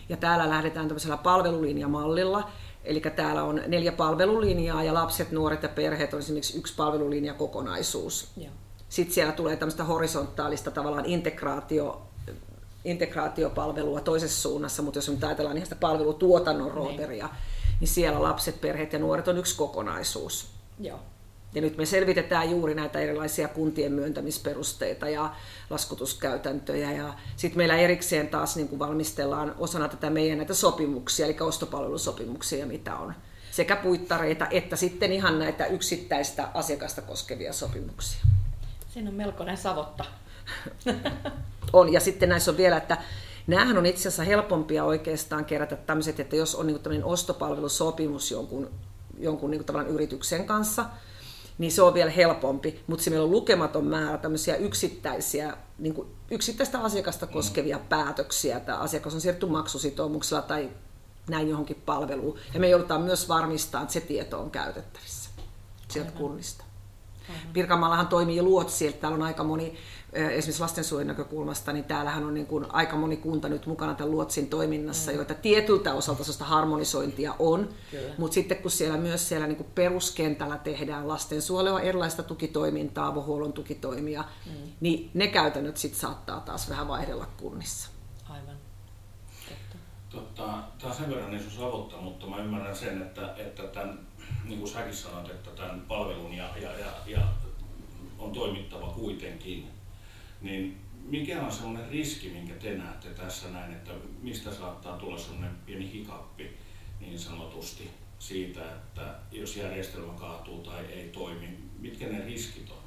Ja 0.09 0.17
täällä 0.17 0.49
lähdetään 0.49 0.87
tämmöisellä 0.87 1.17
palvelulinjamallilla, 1.17 2.49
Eli 2.87 3.01
täällä 3.01 3.43
on 3.43 3.61
neljä 3.67 3.91
palvelulinjaa 3.91 4.83
ja 4.83 4.93
lapset, 4.93 5.31
nuoret 5.31 5.63
ja 5.63 5.69
perheet 5.69 6.13
on 6.13 6.19
esimerkiksi 6.19 6.57
yksi 6.57 6.73
palvelulinja 6.75 7.33
kokonaisuus. 7.33 8.31
Joo. 8.37 8.51
Sitten 8.89 9.13
siellä 9.13 9.33
tulee 9.33 9.55
tämmöistä 9.55 9.83
horisontaalista 9.83 10.71
tavallaan 10.71 11.05
integraatio, 11.05 12.01
integraatiopalvelua 12.85 14.01
toisessa 14.01 14.41
suunnassa, 14.41 14.81
mutta 14.83 14.97
jos 14.97 15.09
me 15.09 15.27
ajatellaan 15.27 15.57
ihan 15.57 15.65
sitä 15.65 15.75
palvelutuotannon 15.75 16.71
rooteria, 16.71 17.25
niin. 17.27 17.37
niin 17.79 17.87
siellä 17.87 18.23
lapset, 18.23 18.61
perheet 18.61 18.93
ja 18.93 18.99
nuoret 18.99 19.27
on 19.27 19.37
yksi 19.37 19.57
kokonaisuus. 19.57 20.47
Joo. 20.79 20.99
Ja 21.53 21.61
nyt 21.61 21.77
me 21.77 21.85
selvitetään 21.85 22.51
juuri 22.51 22.75
näitä 22.75 22.99
erilaisia 22.99 23.47
kuntien 23.47 23.91
myöntämisperusteita 23.91 25.09
ja 25.09 25.35
laskutuskäytäntöjä. 25.69 26.91
Ja 26.91 27.13
sitten 27.35 27.57
meillä 27.57 27.77
erikseen 27.77 28.27
taas 28.27 28.55
niin 28.55 28.67
kuin 28.67 28.79
valmistellaan 28.79 29.55
osana 29.57 29.87
tätä 29.87 30.09
meidän 30.09 30.37
näitä 30.37 30.53
sopimuksia, 30.53 31.25
eli 31.25 31.35
ostopalvelusopimuksia, 31.39 32.65
mitä 32.65 32.95
on 32.95 33.13
sekä 33.51 33.75
puittareita 33.75 34.47
että 34.51 34.75
sitten 34.75 35.11
ihan 35.11 35.39
näitä 35.39 35.65
yksittäistä 35.65 36.47
asiakasta 36.53 37.01
koskevia 37.01 37.53
sopimuksia. 37.53 38.19
Siinä 38.89 39.09
on 39.09 39.15
melkoinen 39.15 39.57
savotta. 39.57 40.05
on, 41.73 41.93
ja 41.93 41.99
sitten 41.99 42.29
näissä 42.29 42.51
on 42.51 42.57
vielä, 42.57 42.77
että 42.77 42.97
Nämähän 43.47 43.77
on 43.77 43.85
itse 43.85 44.01
asiassa 44.01 44.23
helpompia 44.23 44.83
oikeastaan 44.83 45.45
kerätä 45.45 45.75
tämmöiset, 45.75 46.19
että 46.19 46.35
jos 46.35 46.55
on 46.55 46.67
niin 46.67 47.03
ostopalvelusopimus 47.03 48.31
jonkun, 48.31 48.69
jonkun 49.19 49.51
niin 49.51 49.65
kuin 49.65 49.87
yrityksen 49.87 50.45
kanssa, 50.45 50.85
niin 51.57 51.71
se 51.71 51.81
on 51.81 51.93
vielä 51.93 52.11
helpompi, 52.11 52.83
mutta 52.87 53.03
se 53.03 53.09
meillä 53.09 53.25
on 53.25 53.31
lukematon 53.31 53.85
määrä 53.85 54.17
tämmöisiä 54.17 54.55
yksittäisiä, 54.55 55.57
niin 55.77 55.93
kuin 55.93 56.07
yksittäistä 56.31 56.79
asiakasta 56.79 57.27
koskevia 57.27 57.79
päätöksiä. 57.79 58.59
Tämä 58.59 58.77
asiakas 58.77 59.13
on 59.13 59.21
siirretty 59.21 59.45
maksusitoumuksella 59.45 60.41
tai 60.41 60.69
näin 61.29 61.49
johonkin 61.49 61.81
palveluun. 61.85 62.39
Ja 62.53 62.59
me 62.59 62.69
joudutaan 62.69 63.01
myös 63.01 63.29
varmistamaan, 63.29 63.83
että 63.83 63.93
se 63.93 64.01
tieto 64.01 64.39
on 64.39 64.51
käytettävissä 64.51 65.29
sieltä 65.87 66.09
Aivan. 66.09 66.21
kunnista. 66.21 66.63
Pirkanmaallahan 67.53 68.07
toimii 68.07 68.41
luotsi, 68.41 68.87
että 68.87 69.01
täällä 69.01 69.15
on 69.15 69.23
aika 69.23 69.43
moni 69.43 69.77
esimerkiksi 70.17 70.61
lastensuojelun 70.61 71.07
näkökulmasta, 71.07 71.73
niin 71.73 71.85
täällähän 71.85 72.23
on 72.23 72.33
niin 72.33 72.47
kuin 72.47 72.65
aika 72.69 72.95
moni 72.95 73.17
kunta 73.17 73.49
nyt 73.49 73.65
mukana 73.65 73.93
tämän 73.93 74.11
luotsin 74.11 74.47
toiminnassa, 74.47 75.11
mm. 75.11 75.17
joita 75.17 75.33
tietyltä 75.33 75.93
osalta 75.93 76.23
sellaista 76.23 76.45
harmonisointia 76.45 77.35
on, 77.39 77.69
mutta 78.17 78.33
sitten 78.33 78.57
kun 78.57 78.71
siellä 78.71 78.97
myös 78.97 79.29
siellä 79.29 79.47
niin 79.47 79.57
kuin 79.57 79.69
peruskentällä 79.75 80.57
tehdään 80.57 81.07
lastensuojelua, 81.07 81.81
erilaista 81.81 82.23
tukitoimintaa, 82.23 83.07
avohuollon 83.07 83.53
tukitoimia, 83.53 84.23
mm. 84.45 84.51
niin 84.79 85.11
ne 85.13 85.27
käytännöt 85.27 85.77
sitten 85.77 85.99
saattaa 85.99 86.39
taas 86.39 86.69
vähän 86.69 86.87
vaihdella 86.87 87.27
kunnissa. 87.37 87.89
Aivan. 88.29 88.55
Totta, 90.09 90.43
tämä 90.79 90.91
on 90.91 90.95
sen 90.95 91.09
verran 91.09 91.33
iso 91.33 91.49
savotta, 91.49 91.97
mutta 91.97 92.27
mä 92.27 92.37
ymmärrän 92.37 92.75
sen, 92.75 93.01
että, 93.01 93.33
että 93.37 93.63
tämän, 93.63 93.99
niin 94.45 94.59
kuin 94.59 94.71
säkin 94.71 94.95
sanoit, 94.95 95.29
että 95.29 95.49
tämän 95.49 95.81
palvelun 95.87 96.33
ja, 96.33 96.57
ja, 96.57 96.79
ja, 96.79 96.91
ja 97.07 97.27
on 98.19 98.31
toimittava 98.31 98.87
kuitenkin 98.87 99.67
niin 100.41 100.77
mikä 101.07 101.41
on 101.41 101.51
sellainen 101.51 101.89
riski, 101.89 102.29
minkä 102.29 102.53
te 102.53 102.77
näette 102.77 103.09
tässä 103.09 103.49
näin, 103.49 103.71
että 103.71 103.91
mistä 104.21 104.53
saattaa 104.53 104.97
tulla 104.97 105.17
sellainen 105.17 105.55
pieni 105.65 105.91
hikappi 105.91 106.57
niin 106.99 107.19
sanotusti 107.19 107.89
siitä, 108.19 108.71
että 108.71 109.15
jos 109.31 109.57
järjestelmä 109.57 110.13
kaatuu 110.13 110.63
tai 110.63 110.85
ei 110.85 111.09
toimi, 111.09 111.57
mitkä 111.79 112.07
ne 112.07 112.25
riskit 112.25 112.69
on? 112.69 112.86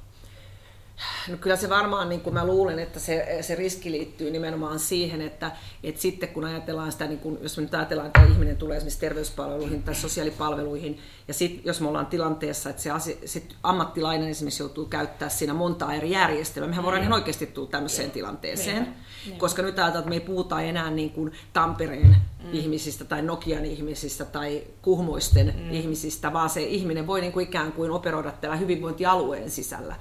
No 1.27 1.37
kyllä 1.37 1.55
se 1.55 1.69
varmaan, 1.69 2.09
niin 2.09 2.21
kuin 2.21 2.33
mä 2.33 2.45
luulen, 2.45 2.79
että 2.79 2.99
se, 2.99 3.37
se 3.41 3.55
riski 3.55 3.91
liittyy 3.91 4.31
nimenomaan 4.31 4.79
siihen, 4.79 5.21
että, 5.21 5.51
että 5.83 6.01
sitten 6.01 6.29
kun 6.29 6.45
ajatellaan 6.45 6.91
sitä, 6.91 7.07
niin 7.07 7.19
kuin, 7.19 7.37
jos 7.41 7.57
me 7.57 7.63
nyt 7.63 7.73
ajatellaan, 7.73 8.07
että 8.07 8.23
ihminen 8.23 8.57
tulee 8.57 8.77
esimerkiksi 8.77 8.99
terveyspalveluihin 8.99 9.83
tai 9.83 9.95
sosiaalipalveluihin, 9.95 10.99
ja 11.27 11.33
sitten 11.33 11.61
jos 11.65 11.81
me 11.81 11.87
ollaan 11.87 12.05
tilanteessa, 12.05 12.69
että 12.69 12.81
se 12.81 12.91
asia, 12.91 13.15
sit 13.25 13.55
ammattilainen 13.63 14.29
esimerkiksi 14.29 14.63
joutuu 14.63 14.85
käyttää 14.85 15.29
siinä 15.29 15.53
monta 15.53 15.93
eri 15.93 16.11
järjestelmää, 16.11 16.69
mehän 16.69 16.83
voidaan 16.83 17.01
ihan 17.01 17.13
oikeasti 17.13 17.47
tulla 17.47 17.69
tämmöiseen 17.69 18.05
Joo. 18.05 18.13
tilanteeseen, 18.13 18.95
Niinpä. 19.25 19.39
koska 19.39 19.61
nyt 19.61 19.79
ajatellaan, 19.79 19.99
että 19.99 20.09
me 20.09 20.15
ei 20.15 20.19
puhuta 20.19 20.61
enää 20.61 20.91
niin 20.91 21.09
kuin 21.09 21.31
Tampereen 21.53 22.15
mm. 22.43 22.53
ihmisistä 22.53 23.05
tai 23.05 23.21
Nokian 23.21 23.65
ihmisistä 23.65 24.25
tai 24.25 24.63
kuhmoisten 24.81 25.53
mm. 25.57 25.71
ihmisistä, 25.71 26.33
vaan 26.33 26.49
se 26.49 26.63
ihminen 26.63 27.07
voi 27.07 27.21
niin 27.21 27.33
kuin 27.33 27.43
ikään 27.43 27.71
kuin 27.71 27.91
operoida 27.91 28.31
tällä 28.31 28.55
hyvinvointialueen 28.55 29.51
sisällä 29.51 29.95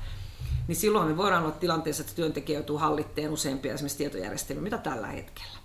niin 0.71 0.77
silloin 0.77 1.09
me 1.09 1.17
voidaan 1.17 1.43
olla 1.43 1.53
tilanteessa, 1.53 2.00
että 2.00 2.15
työntekijä 2.15 2.59
joutuu 2.59 2.79
hallitteen 2.79 3.31
useampia 3.31 3.75
esimerkiksi 3.75 3.99
tietojärjestelmiä, 3.99 4.62
mitä 4.62 4.79
tällä 4.79 5.07
hetkellä. 5.07 5.59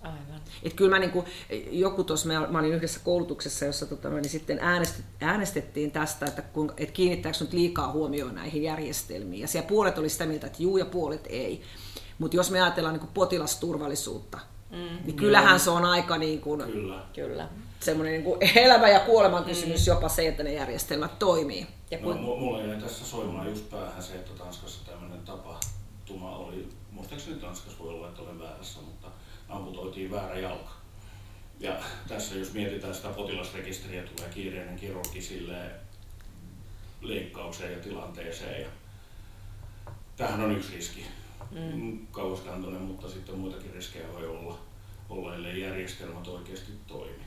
Aivan. 0.00 0.40
Et 0.62 0.74
kyllä 0.74 0.90
mä, 0.90 0.98
niin 0.98 1.10
kuin, 1.10 1.26
joku 1.70 2.04
tuossa, 2.04 2.28
mä, 2.28 2.46
mä 2.50 2.58
olin 2.58 2.72
yhdessä 2.72 3.00
koulutuksessa, 3.04 3.64
jossa 3.64 3.86
tota, 3.86 4.10
niin 4.10 4.28
sitten 4.28 4.58
äänestet, 4.62 5.04
äänestettiin 5.20 5.90
tästä, 5.90 6.26
että, 6.26 6.42
kun, 6.42 6.72
että 6.76 6.92
kiinnittääkö 6.92 7.38
nyt 7.40 7.52
liikaa 7.52 7.92
huomioon 7.92 8.34
näihin 8.34 8.62
järjestelmiin. 8.62 9.40
Ja 9.40 9.48
siellä 9.48 9.68
puolet 9.68 9.98
oli 9.98 10.08
sitä 10.08 10.26
mieltä, 10.26 10.46
että 10.46 10.62
juu 10.62 10.76
ja 10.76 10.84
puolet 10.84 11.26
ei. 11.28 11.62
Mutta 12.18 12.36
jos 12.36 12.50
me 12.50 12.62
ajatellaan 12.62 12.94
niin 12.94 13.00
kuin 13.00 13.14
potilasturvallisuutta, 13.14 14.38
mm. 14.70 14.98
niin 15.04 15.16
kyllähän 15.16 15.60
se 15.60 15.70
on 15.70 15.84
aika 15.84 16.18
niin 16.18 16.40
kuin, 16.40 16.62
kyllä. 16.62 17.02
Kyllä. 17.14 17.48
semmoinen 17.80 18.24
niin 18.24 18.58
elämä 18.64 18.88
ja 18.88 19.00
kuoleman 19.00 19.44
kysymys 19.44 19.86
mm. 19.86 19.92
jopa 19.92 20.08
se, 20.08 20.28
että 20.28 20.42
ne 20.42 20.52
järjestelmät 20.52 21.18
toimii. 21.18 21.66
Ja 21.90 21.98
kun... 21.98 22.16
no, 22.16 22.22
mulla 22.22 22.62
jäi 22.62 22.80
tässä 22.80 23.04
soimaan 23.04 23.48
just 23.48 23.70
päähän 23.70 24.02
se, 24.02 24.14
että 24.14 24.32
Tanskassa 24.32 24.90
tämmöinen 24.90 25.20
tapahtuma 25.20 26.36
oli, 26.36 26.68
muistaakseni 26.90 27.40
Tanskassa 27.40 27.78
voi 27.78 27.94
olla, 27.94 28.08
että 28.08 28.22
olen 28.22 28.40
väärässä, 28.40 28.80
mutta 28.80 29.08
amputoitiin 29.48 30.10
väärä 30.10 30.38
jalka. 30.38 30.70
Ja 31.60 31.76
tässä 32.08 32.34
jos 32.34 32.52
mietitään 32.52 32.94
sitä 32.94 33.08
potilasrekisteriä, 33.08 34.02
tulee 34.02 34.30
kiireinen 34.34 34.76
kirurgi 34.76 35.22
sille 35.22 35.70
leikkaukseen 37.00 37.72
ja 37.72 37.78
tilanteeseen. 37.78 38.62
Ja 38.62 38.68
tämähän 40.16 40.40
on 40.40 40.56
yksi 40.56 40.76
riski. 40.76 41.04
Mm. 41.50 42.06
Kauaskantoinen, 42.06 42.82
mutta 42.82 43.08
sitten 43.08 43.38
muitakin 43.38 43.72
riskejä 43.74 44.12
voi 44.12 44.26
olla, 44.26 44.58
olla 45.08 45.34
ellei 45.34 45.60
järjestelmät 45.60 46.28
oikeasti 46.28 46.72
toimi. 46.86 47.22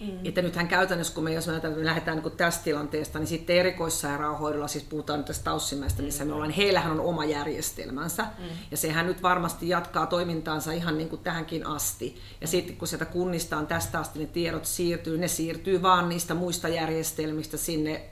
Mm. 0.00 0.18
Että 0.24 0.42
nythän 0.42 0.68
käytännössä, 0.68 1.14
kun 1.14 1.24
me, 1.24 1.32
jos 1.32 1.46
me 1.46 1.84
lähdetään 1.84 2.22
niin 2.22 2.36
tästä 2.36 2.64
tilanteesta, 2.64 3.18
niin 3.18 3.26
sitten 3.26 3.56
erikoissairaanhoidolla, 3.56 4.68
siis 4.68 4.84
puhutaan 4.84 5.18
nyt 5.18 5.26
tästä 5.26 5.44
Taussinmäestä, 5.44 6.02
missä 6.02 6.24
mm. 6.24 6.28
me 6.28 6.34
ollaan, 6.34 6.50
heillähän 6.50 6.92
on 6.92 7.00
oma 7.00 7.24
järjestelmänsä. 7.24 8.22
Mm. 8.22 8.44
Ja 8.70 8.76
sehän 8.76 9.06
nyt 9.06 9.22
varmasti 9.22 9.68
jatkaa 9.68 10.06
toimintaansa 10.06 10.72
ihan 10.72 10.98
niin 10.98 11.08
kuin 11.08 11.22
tähänkin 11.22 11.66
asti. 11.66 12.16
Ja 12.40 12.46
mm. 12.46 12.50
sitten 12.50 12.76
kun 12.76 12.88
sieltä 12.88 13.04
kunnistaan 13.04 13.66
tästä 13.66 13.98
asti 13.98 14.18
ne 14.18 14.26
tiedot 14.26 14.64
siirtyy, 14.64 15.18
ne 15.18 15.28
siirtyy 15.28 15.82
vaan 15.82 16.08
niistä 16.08 16.34
muista 16.34 16.68
järjestelmistä 16.68 17.56
sinne 17.56 18.10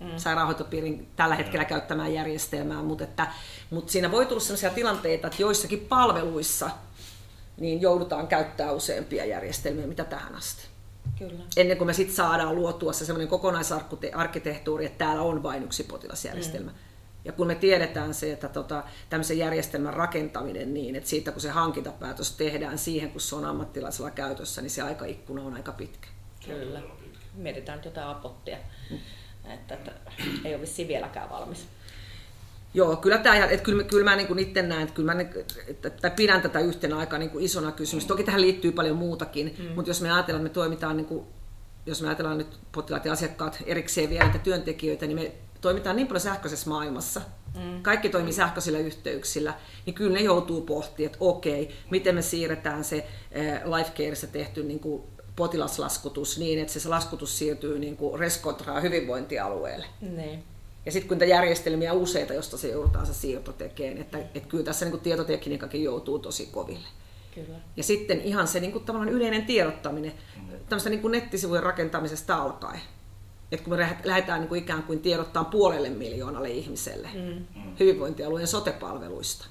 mm. 0.00 0.16
sairaanhoitopiirin 0.16 1.08
tällä 1.16 1.34
hetkellä 1.34 1.64
mm. 1.64 1.68
käyttämään 1.68 2.14
järjestelmään, 2.14 2.84
mutta, 2.84 3.04
että, 3.04 3.26
mutta 3.70 3.92
siinä 3.92 4.10
voi 4.10 4.26
tulla 4.26 4.40
sellaisia 4.40 4.70
tilanteita, 4.70 5.26
että 5.26 5.42
joissakin 5.42 5.80
palveluissa 5.80 6.70
niin 7.60 7.80
joudutaan 7.80 8.28
käyttämään 8.28 8.76
useampia 8.76 9.24
järjestelmiä, 9.24 9.86
mitä 9.86 10.04
tähän 10.04 10.34
asti. 10.34 10.75
Kyllä. 11.18 11.44
Ennen 11.56 11.76
kuin 11.76 11.86
me 11.86 11.92
sitten 11.92 12.16
saadaan 12.16 12.54
luotua 12.54 12.92
se 12.92 13.04
sellainen 13.04 13.28
kokonaisarkkitehtuuri, 13.28 14.86
että 14.86 15.04
täällä 15.04 15.22
on 15.22 15.42
vain 15.42 15.62
yksi 15.62 15.84
potilasjärjestelmä. 15.84 16.70
Mm. 16.70 16.76
Ja 17.24 17.32
kun 17.32 17.46
me 17.46 17.54
tiedetään 17.54 18.14
se, 18.14 18.32
että 18.32 18.48
tota, 18.48 18.84
tämmöisen 19.10 19.38
järjestelmän 19.38 19.94
rakentaminen 19.94 20.74
niin, 20.74 20.96
että 20.96 21.08
siitä 21.10 21.32
kun 21.32 21.40
se 21.40 21.50
hankintapäätös 21.50 22.32
tehdään 22.32 22.78
siihen, 22.78 23.10
kun 23.10 23.20
se 23.20 23.36
on 23.36 23.44
ammattilaisella 23.44 24.10
käytössä, 24.10 24.62
niin 24.62 24.70
se 24.70 24.82
aikaikkuna 24.82 25.42
on 25.42 25.54
aika 25.54 25.72
pitkä. 25.72 26.08
Kyllä. 26.46 26.82
Mietitään 27.34 27.80
jotain 27.84 28.08
apottia, 28.08 28.56
mm. 28.90 28.98
että, 29.52 29.74
että 29.74 29.92
ei 30.44 30.54
ole 30.54 30.60
vissiin 30.60 30.88
vieläkään 30.88 31.30
valmis. 31.30 31.66
Joo, 32.76 32.96
kyllä, 32.96 33.18
tämä, 33.18 33.36
että 33.36 33.64
kyllä, 33.64 33.84
kyllä 33.84 34.04
mä 34.04 34.16
niin 34.16 34.38
itse 34.38 34.62
näen, 34.62 34.82
että 34.82 34.94
kyllä 34.94 35.14
mä 35.14 35.20
että, 35.20 35.88
että 35.88 36.10
pidän 36.10 36.42
tätä 36.42 36.60
yhtenä 36.60 36.96
aika 36.96 37.18
niin 37.18 37.30
kuin 37.30 37.44
isona 37.44 37.72
kysymys. 37.72 38.06
Toki 38.06 38.24
tähän 38.24 38.40
liittyy 38.40 38.72
paljon 38.72 38.96
muutakin, 38.96 39.54
mm. 39.58 39.74
mutta 39.74 39.90
jos 39.90 40.00
me 40.00 40.12
ajatellaan, 40.12 40.46
että 40.46 40.60
me 40.60 40.62
toimitaan, 40.62 40.96
niin 40.96 41.06
kuin, 41.06 41.26
jos 41.86 42.02
me 42.02 42.08
ajatellaan 42.08 42.38
nyt 42.38 42.58
potilaat 42.72 43.04
ja 43.04 43.12
asiakkaat 43.12 43.62
erikseen 43.66 44.10
vielä 44.10 44.24
niitä 44.24 44.38
työntekijöitä, 44.38 45.06
niin 45.06 45.18
me 45.18 45.32
toimitaan 45.60 45.96
niin 45.96 46.06
paljon 46.06 46.20
sähköisessä 46.20 46.70
maailmassa, 46.70 47.20
mm. 47.54 47.82
kaikki 47.82 48.08
toimii 48.08 48.32
sähköisillä 48.32 48.78
yhteyksillä, 48.78 49.54
niin 49.86 49.94
kyllä 49.94 50.12
ne 50.12 50.20
joutuu 50.20 50.60
pohtimaan, 50.60 51.06
että 51.06 51.18
okei, 51.20 51.74
miten 51.90 52.14
me 52.14 52.22
siirretään 52.22 52.84
se 52.84 53.06
eh, 53.30 53.60
Lifecareissa 53.64 54.26
tehty 54.26 54.64
niin 54.64 54.80
kuin 54.80 55.02
potilaslaskutus 55.36 56.38
niin, 56.38 56.58
että 56.58 56.72
se 56.72 56.88
laskutus 56.88 57.38
siirtyy 57.38 57.78
niin 57.78 57.96
kuin 57.96 58.18
Reskontraa 58.18 58.80
hyvinvointialueelle. 58.80 59.86
Niin. 60.00 60.55
Ja 60.86 60.92
sitten 60.92 61.08
kun 61.08 61.14
niitä 61.14 61.24
järjestelmiä 61.34 61.92
useita, 61.92 62.34
josta 62.34 62.56
se 62.56 62.68
joudutaan 62.68 63.06
se 63.06 63.14
siirto 63.14 63.52
tekemään, 63.52 63.98
että, 63.98 64.18
että 64.18 64.48
kyllä 64.48 64.64
tässä 64.64 64.84
niin 64.84 64.90
kuin 64.90 65.00
tietotekniikakin 65.00 65.84
joutuu 65.84 66.18
tosi 66.18 66.46
koville. 66.46 66.88
Kyllä. 67.34 67.58
Ja 67.76 67.82
sitten 67.82 68.20
ihan 68.20 68.48
se 68.48 68.60
niin 68.60 68.72
kuin, 68.72 68.84
tavallaan 68.84 69.12
yleinen 69.12 69.46
tiedottaminen, 69.46 70.12
mm. 70.36 70.58
tämmöistä 70.68 70.90
niin 70.90 71.02
kuin 71.02 71.12
nettisivujen 71.12 71.62
rakentamisesta 71.62 72.36
alkaen. 72.36 72.80
Että 73.52 73.64
kun 73.64 73.76
me 73.76 73.96
lähdetään 74.04 74.40
niin 74.40 74.48
kuin 74.48 74.62
ikään 74.62 74.82
kuin 74.82 75.00
tiedottaa 75.00 75.44
puolelle 75.44 75.90
miljoonalle 75.90 76.50
ihmiselle 76.50 77.08
mm. 77.14 77.44
hyvinvointialueen 77.80 78.46
sotepalveluista, 78.46 79.46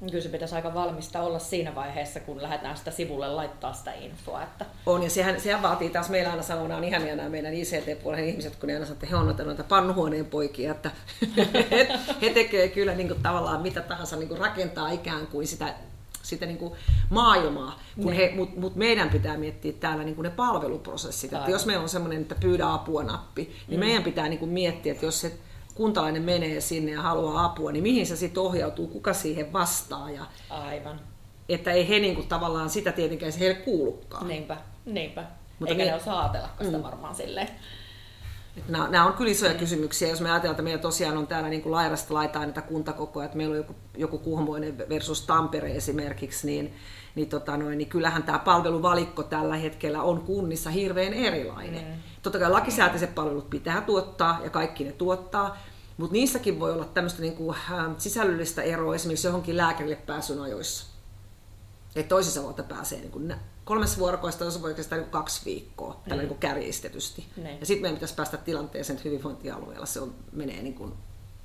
Kyllä 0.00 0.22
se 0.22 0.28
pitäisi 0.28 0.54
aika 0.54 0.74
valmista 0.74 1.22
olla 1.22 1.38
siinä 1.38 1.74
vaiheessa, 1.74 2.20
kun 2.20 2.42
lähdetään 2.42 2.76
sitä 2.76 2.90
sivulle 2.90 3.28
laittaa 3.28 3.72
sitä 3.72 3.92
infoa. 3.92 4.42
Että... 4.42 4.66
On, 4.86 5.02
ja 5.02 5.10
sehän, 5.10 5.40
sehän 5.40 5.62
vaatii 5.62 5.90
taas, 5.90 6.08
meillä 6.08 6.30
aina 6.30 6.42
sanoo, 6.42 6.76
on 6.76 6.84
ihania 6.84 7.16
nämä 7.16 7.28
meidän 7.28 7.54
ICT-puolen 7.54 8.24
ihmiset, 8.24 8.56
kun 8.56 8.66
ne 8.66 8.74
aina 8.74 8.86
sanoo, 8.86 8.94
että 8.94 9.06
he 9.06 9.16
on 9.16 9.24
noita, 9.24 9.44
noita 9.44 9.64
pannuhuoneen 9.64 10.26
poikia, 10.26 10.70
että 10.70 10.90
he, 11.70 11.98
he 12.22 12.30
tekevät 12.30 12.72
kyllä 12.72 12.94
niin 12.94 13.08
kuin, 13.08 13.22
tavallaan 13.22 13.62
mitä 13.62 13.80
tahansa, 13.80 14.16
niin 14.16 14.28
kuin 14.28 14.40
rakentaa 14.40 14.90
ikään 14.90 15.26
kuin 15.26 15.46
sitä 15.46 15.74
sitä 16.22 16.46
niin 16.46 16.58
kuin 16.58 16.72
maailmaa, 17.10 17.80
kun 18.02 18.12
he, 18.12 18.34
mut 18.56 18.76
meidän 18.76 19.10
pitää 19.10 19.36
miettiä 19.36 19.72
täällä 19.72 20.04
niin 20.04 20.14
kuin 20.14 20.24
ne 20.24 20.30
palveluprosessit. 20.30 21.32
Että 21.32 21.50
jos 21.50 21.66
meillä 21.66 21.82
on 21.82 21.88
semmoinen, 21.88 22.22
että 22.22 22.34
pyydä 22.34 22.72
apua 22.72 23.02
nappi, 23.02 23.42
niin 23.68 23.80
mm. 23.80 23.86
meidän 23.86 24.02
pitää 24.02 24.28
niin 24.28 24.38
kuin 24.38 24.50
miettiä, 24.50 24.92
että 24.92 25.06
jos 25.06 25.20
se 25.20 25.32
kuntalainen 25.80 26.22
menee 26.22 26.60
sinne 26.60 26.92
ja 26.92 27.02
haluaa 27.02 27.44
apua, 27.44 27.72
niin 27.72 27.82
mihin 27.82 28.06
se 28.06 28.16
sitten 28.16 28.42
ohjautuu, 28.42 28.86
kuka 28.86 29.12
siihen 29.12 29.52
vastaa. 29.52 30.10
Ja, 30.10 30.26
Aivan. 30.50 31.00
Että 31.48 31.72
ei 31.72 31.88
he 31.88 31.98
niinku 31.98 32.22
tavallaan 32.22 32.70
sitä 32.70 32.92
tietenkään 32.92 33.32
se 33.32 33.40
heille 33.40 33.54
kuulukaan. 33.54 34.28
Niinpä, 34.28 34.56
niinpä. 34.86 35.24
Mutta 35.58 35.72
Eikä 35.74 35.84
niin, 35.84 35.90
ne 35.90 36.00
osaa 36.00 36.20
ajatella 36.20 36.48
sitä 36.62 36.76
mm. 36.76 36.82
varmaan 36.82 37.14
silleen. 37.14 37.48
Nämä, 38.68 38.88
nämä 38.88 39.06
on 39.06 39.12
kyllä 39.12 39.30
isoja 39.30 39.52
mm. 39.52 39.58
kysymyksiä. 39.58 40.08
Jos 40.08 40.20
me 40.20 40.30
ajatellaan, 40.30 40.52
että 40.52 40.62
meillä 40.62 40.82
tosiaan 40.82 41.16
on 41.16 41.26
täällä 41.26 41.48
niin 41.48 41.62
kuin 41.62 41.72
laidasta 41.72 42.14
laitaan 42.14 42.44
näitä 42.44 42.62
kuntakokoja, 42.62 43.24
että 43.24 43.36
meillä 43.36 43.52
on 43.52 43.56
joku, 43.56 43.74
joku 43.96 44.18
Kuhmoinen 44.18 44.78
versus 44.88 45.26
Tampere 45.26 45.76
esimerkiksi, 45.76 46.46
niin, 46.46 46.74
niin, 47.14 47.28
tota 47.28 47.56
noin, 47.56 47.78
niin 47.78 47.88
kyllähän 47.88 48.22
tämä 48.22 48.38
palveluvalikko 48.38 49.22
tällä 49.22 49.56
hetkellä 49.56 50.02
on 50.02 50.20
kunnissa 50.20 50.70
hirveän 50.70 51.14
erilainen. 51.14 51.84
Mm. 51.84 52.02
Totta 52.22 52.38
kai 52.38 52.50
lakisääteiset 52.50 53.14
palvelut 53.14 53.50
pitää 53.50 53.80
tuottaa 53.80 54.40
ja 54.44 54.50
kaikki 54.50 54.84
ne 54.84 54.92
tuottaa, 54.92 55.56
mutta 56.00 56.12
niissäkin 56.12 56.60
voi 56.60 56.72
olla 56.72 56.84
tämmöistä 56.84 57.22
niin 57.22 57.36
kuin, 57.36 57.56
äh, 57.56 57.84
sisällöllistä 57.98 58.62
eroa 58.62 58.94
esimerkiksi 58.94 59.26
johonkin 59.26 59.56
lääkärille 59.56 59.96
pääsyn 59.96 60.40
ajoissa. 60.40 60.86
Et 61.96 62.08
toisessa 62.08 62.42
vuotta 62.42 62.62
pääsee 62.62 62.98
niin 63.00 63.10
kuin 63.10 63.34
kolmessa 63.64 63.98
vuorokaudessa, 63.98 64.38
toisessa 64.38 64.62
voi 64.62 64.74
kestää 64.74 64.98
niin 64.98 65.10
kaksi 65.10 65.44
viikkoa, 65.44 65.92
mm. 65.92 66.08
tällä 66.08 66.22
niin 66.22 66.28
kuin 66.28 66.40
kärjistetysti. 66.40 67.26
Mm. 67.36 67.46
Ja 67.46 67.66
sitten 67.66 67.82
meidän 67.82 67.96
pitäisi 67.96 68.14
päästä 68.14 68.36
tilanteeseen, 68.36 68.96
että 68.96 69.08
hyvinvointialueella 69.08 69.86
se 69.86 70.00
on, 70.00 70.14
menee 70.32 70.62
niin 70.62 70.74
kuin 70.74 70.92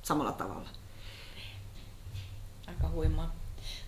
samalla 0.02 0.32
tavalla. 0.32 0.68
Aika 2.66 2.88
huimaa. 2.88 3.34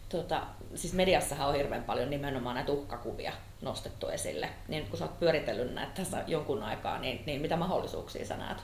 Tota, 0.09 0.47
siis 0.75 0.93
mediassahan 0.93 1.49
on 1.49 1.55
hirveän 1.55 1.85
paljon 1.85 2.11
nimenomaan 2.11 2.55
näitä 2.55 2.73
uhkakuvia 2.73 3.33
nostettu 3.63 4.09
esille. 4.09 4.49
Niin 4.69 4.87
kun 4.87 4.99
sä 4.99 5.05
oot 5.05 5.21
pyöritellyt 5.21 5.75
näitä 5.75 5.93
tässä 5.95 6.25
jonkun 6.27 6.63
aikaa, 6.63 6.99
niin, 6.99 7.23
niin 7.27 7.41
mitä 7.41 7.57
mahdollisuuksia 7.57 8.27
sä 8.27 8.37
näet? 8.37 8.59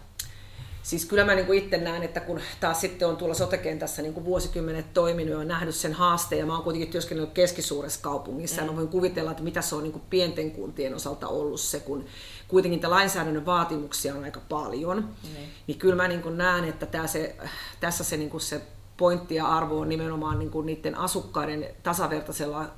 Siis 0.85 1.05
kyllä 1.05 1.25
mä 1.25 1.35
niin 1.35 1.47
kuin 1.47 1.59
itse 1.59 1.79
näen, 1.79 2.03
että 2.03 2.21
kun 2.21 2.41
taas 2.61 2.81
sitten 2.81 3.09
on 3.09 3.17
tuolla 3.17 3.35
sotekentässä 3.35 4.03
niin 4.03 4.14
kuin 4.14 4.25
vuosikymmenet 4.25 4.95
toiminut 4.95 5.38
ja 5.38 5.45
nähnyt 5.45 5.75
sen 5.75 5.93
haasteen, 5.93 6.38
ja 6.38 6.47
mä 6.47 6.55
oon 6.55 6.62
kuitenkin 6.62 6.91
työskennellyt 6.93 7.35
keskisuuressa 7.35 8.00
kaupungissa, 8.03 8.61
mm. 8.61 8.67
ja 8.67 8.73
mä 8.73 8.76
voin 8.76 8.88
kuvitella, 8.88 9.31
että 9.31 9.43
mitä 9.43 9.62
se 9.62 9.75
on 9.75 9.83
niin 9.83 9.93
kuin 9.93 10.03
pienten 10.11 10.50
kuntien 10.50 10.95
osalta 10.95 11.29
ollut 11.29 11.61
se, 11.61 11.81
kun 11.81 12.05
kuitenkin 12.49 12.81
tämä 12.81 12.95
lainsäädännön 12.95 13.47
vaatimuksia 13.47 14.14
on 14.14 14.25
aika 14.25 14.41
paljon, 14.49 14.97
mm. 14.97 15.31
niin 15.67 15.79
kyllä 15.79 15.97
mä 15.97 16.09
niin 16.09 16.23
kuin 16.23 16.38
näen, 16.38 16.64
että 16.64 16.87
tää 16.87 17.07
se, 17.07 17.37
tässä 17.81 18.05
se, 18.05 18.17
niin 18.17 18.31
kuin 18.31 18.41
se 18.41 18.61
pointti 18.97 19.35
ja 19.35 19.47
arvo 19.47 19.81
on 19.81 19.88
nimenomaan 19.88 20.38
niin 20.38 20.50
kuin 20.50 20.67
niiden 20.67 20.99
asukkaiden 20.99 21.67
tasavertaisella 21.83 22.71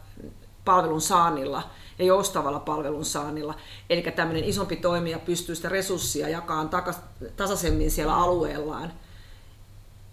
palvelun 0.64 1.00
saannilla 1.00 1.70
ja 1.98 2.04
joustavalla 2.04 2.60
palvelun 2.60 3.04
saannilla. 3.04 3.54
Eli 3.90 4.02
tämmöinen 4.02 4.44
isompi 4.44 4.76
toimija 4.76 5.18
pystyy 5.18 5.54
sitä 5.54 5.68
resurssia 5.68 6.28
jakamaan 6.28 6.70
tasaisemmin 7.36 7.90
siellä 7.90 8.16
alueellaan. 8.16 8.92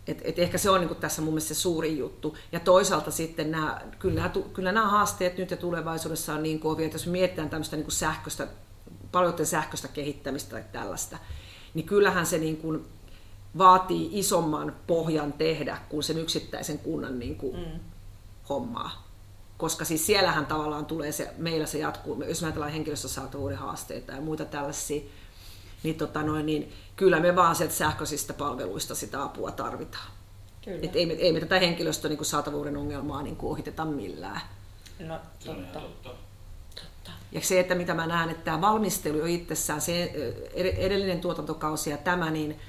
Et, 0.07 0.21
et 0.23 0.39
ehkä 0.39 0.57
se 0.57 0.69
on 0.69 0.81
niin 0.81 0.95
tässä 0.95 1.21
mun 1.21 1.33
mielestä 1.33 1.53
se 1.53 1.61
suurin 1.61 1.97
juttu. 1.97 2.37
Ja 2.51 2.59
toisaalta 2.59 3.11
sitten 3.11 3.51
nämä, 3.51 3.81
kyllä, 3.99 4.15
nämä, 4.15 4.31
kyllä 4.53 4.71
nämä 4.71 4.89
haasteet 4.89 5.37
nyt 5.37 5.51
ja 5.51 5.57
tulevaisuudessa 5.57 6.33
on 6.33 6.43
niin 6.43 6.59
kovia, 6.59 6.85
että 6.85 6.95
jos 6.95 7.07
mietitään 7.07 7.49
tämmöistä 7.49 7.75
niin 7.75 7.91
sähköistä, 7.91 8.47
palveluiden 9.11 9.45
sähköistä 9.45 9.87
kehittämistä 9.87 10.51
tai 10.51 10.63
tällaista, 10.71 11.17
niin 11.73 11.85
kyllähän 11.85 12.25
se 12.25 12.37
niin 12.37 12.57
kuin 12.57 12.85
vaatii 13.57 14.09
isomman 14.11 14.75
pohjan 14.87 15.33
tehdä 15.33 15.77
kuin 15.89 16.03
sen 16.03 16.17
yksittäisen 16.17 16.79
kunnan 16.79 17.19
niin 17.19 17.35
kuin 17.35 17.55
mm. 17.55 17.79
hommaa. 18.49 19.02
Koska 19.63 19.85
siis 19.85 20.05
siellähän 20.05 20.45
tavallaan 20.45 20.85
tulee 20.85 21.11
se, 21.11 21.33
meillä 21.37 21.65
se 21.65 21.77
jatkuu, 21.77 22.23
jos 22.23 22.41
me 22.41 22.47
ajatellaan 22.47 22.71
henkilöstösaatavuuden 22.71 23.57
haasteita 23.57 24.11
ja 24.11 24.21
muita 24.21 24.45
tällaisia, 24.45 25.01
niin, 25.83 25.95
tota 25.95 26.23
noin, 26.23 26.45
niin 26.45 26.73
kyllä 26.95 27.19
me 27.19 27.35
vaan 27.35 27.55
sieltä 27.55 27.73
sähköisistä 27.73 28.33
palveluista 28.33 28.95
sitä 28.95 29.23
apua 29.23 29.51
tarvitaan. 29.51 30.11
Kyllä. 30.65 30.79
Et 30.81 30.95
ei, 30.95 31.05
me, 31.05 31.13
ei 31.13 31.33
me 31.33 31.39
tätä 31.39 31.59
henkilöstön 31.59 32.11
niin 32.11 32.25
saatavuuden 32.25 32.77
ongelmaa 32.77 33.21
niin 33.21 33.35
kuin 33.35 33.51
ohiteta 33.51 33.85
millään. 33.85 34.41
No, 34.99 35.19
totta. 35.45 35.79
totta. 36.03 37.11
Ja 37.31 37.41
se, 37.41 37.59
että 37.59 37.75
mitä 37.75 37.93
mä 37.93 38.07
näen, 38.07 38.29
että 38.29 38.43
tämä 38.43 38.61
valmistelu 38.61 39.17
jo 39.17 39.25
itsessään, 39.25 39.81
se 39.81 40.11
edellinen 40.55 41.21
tuotantokausi 41.21 41.89
ja 41.89 41.97
tämä, 41.97 42.31
niin 42.31 42.59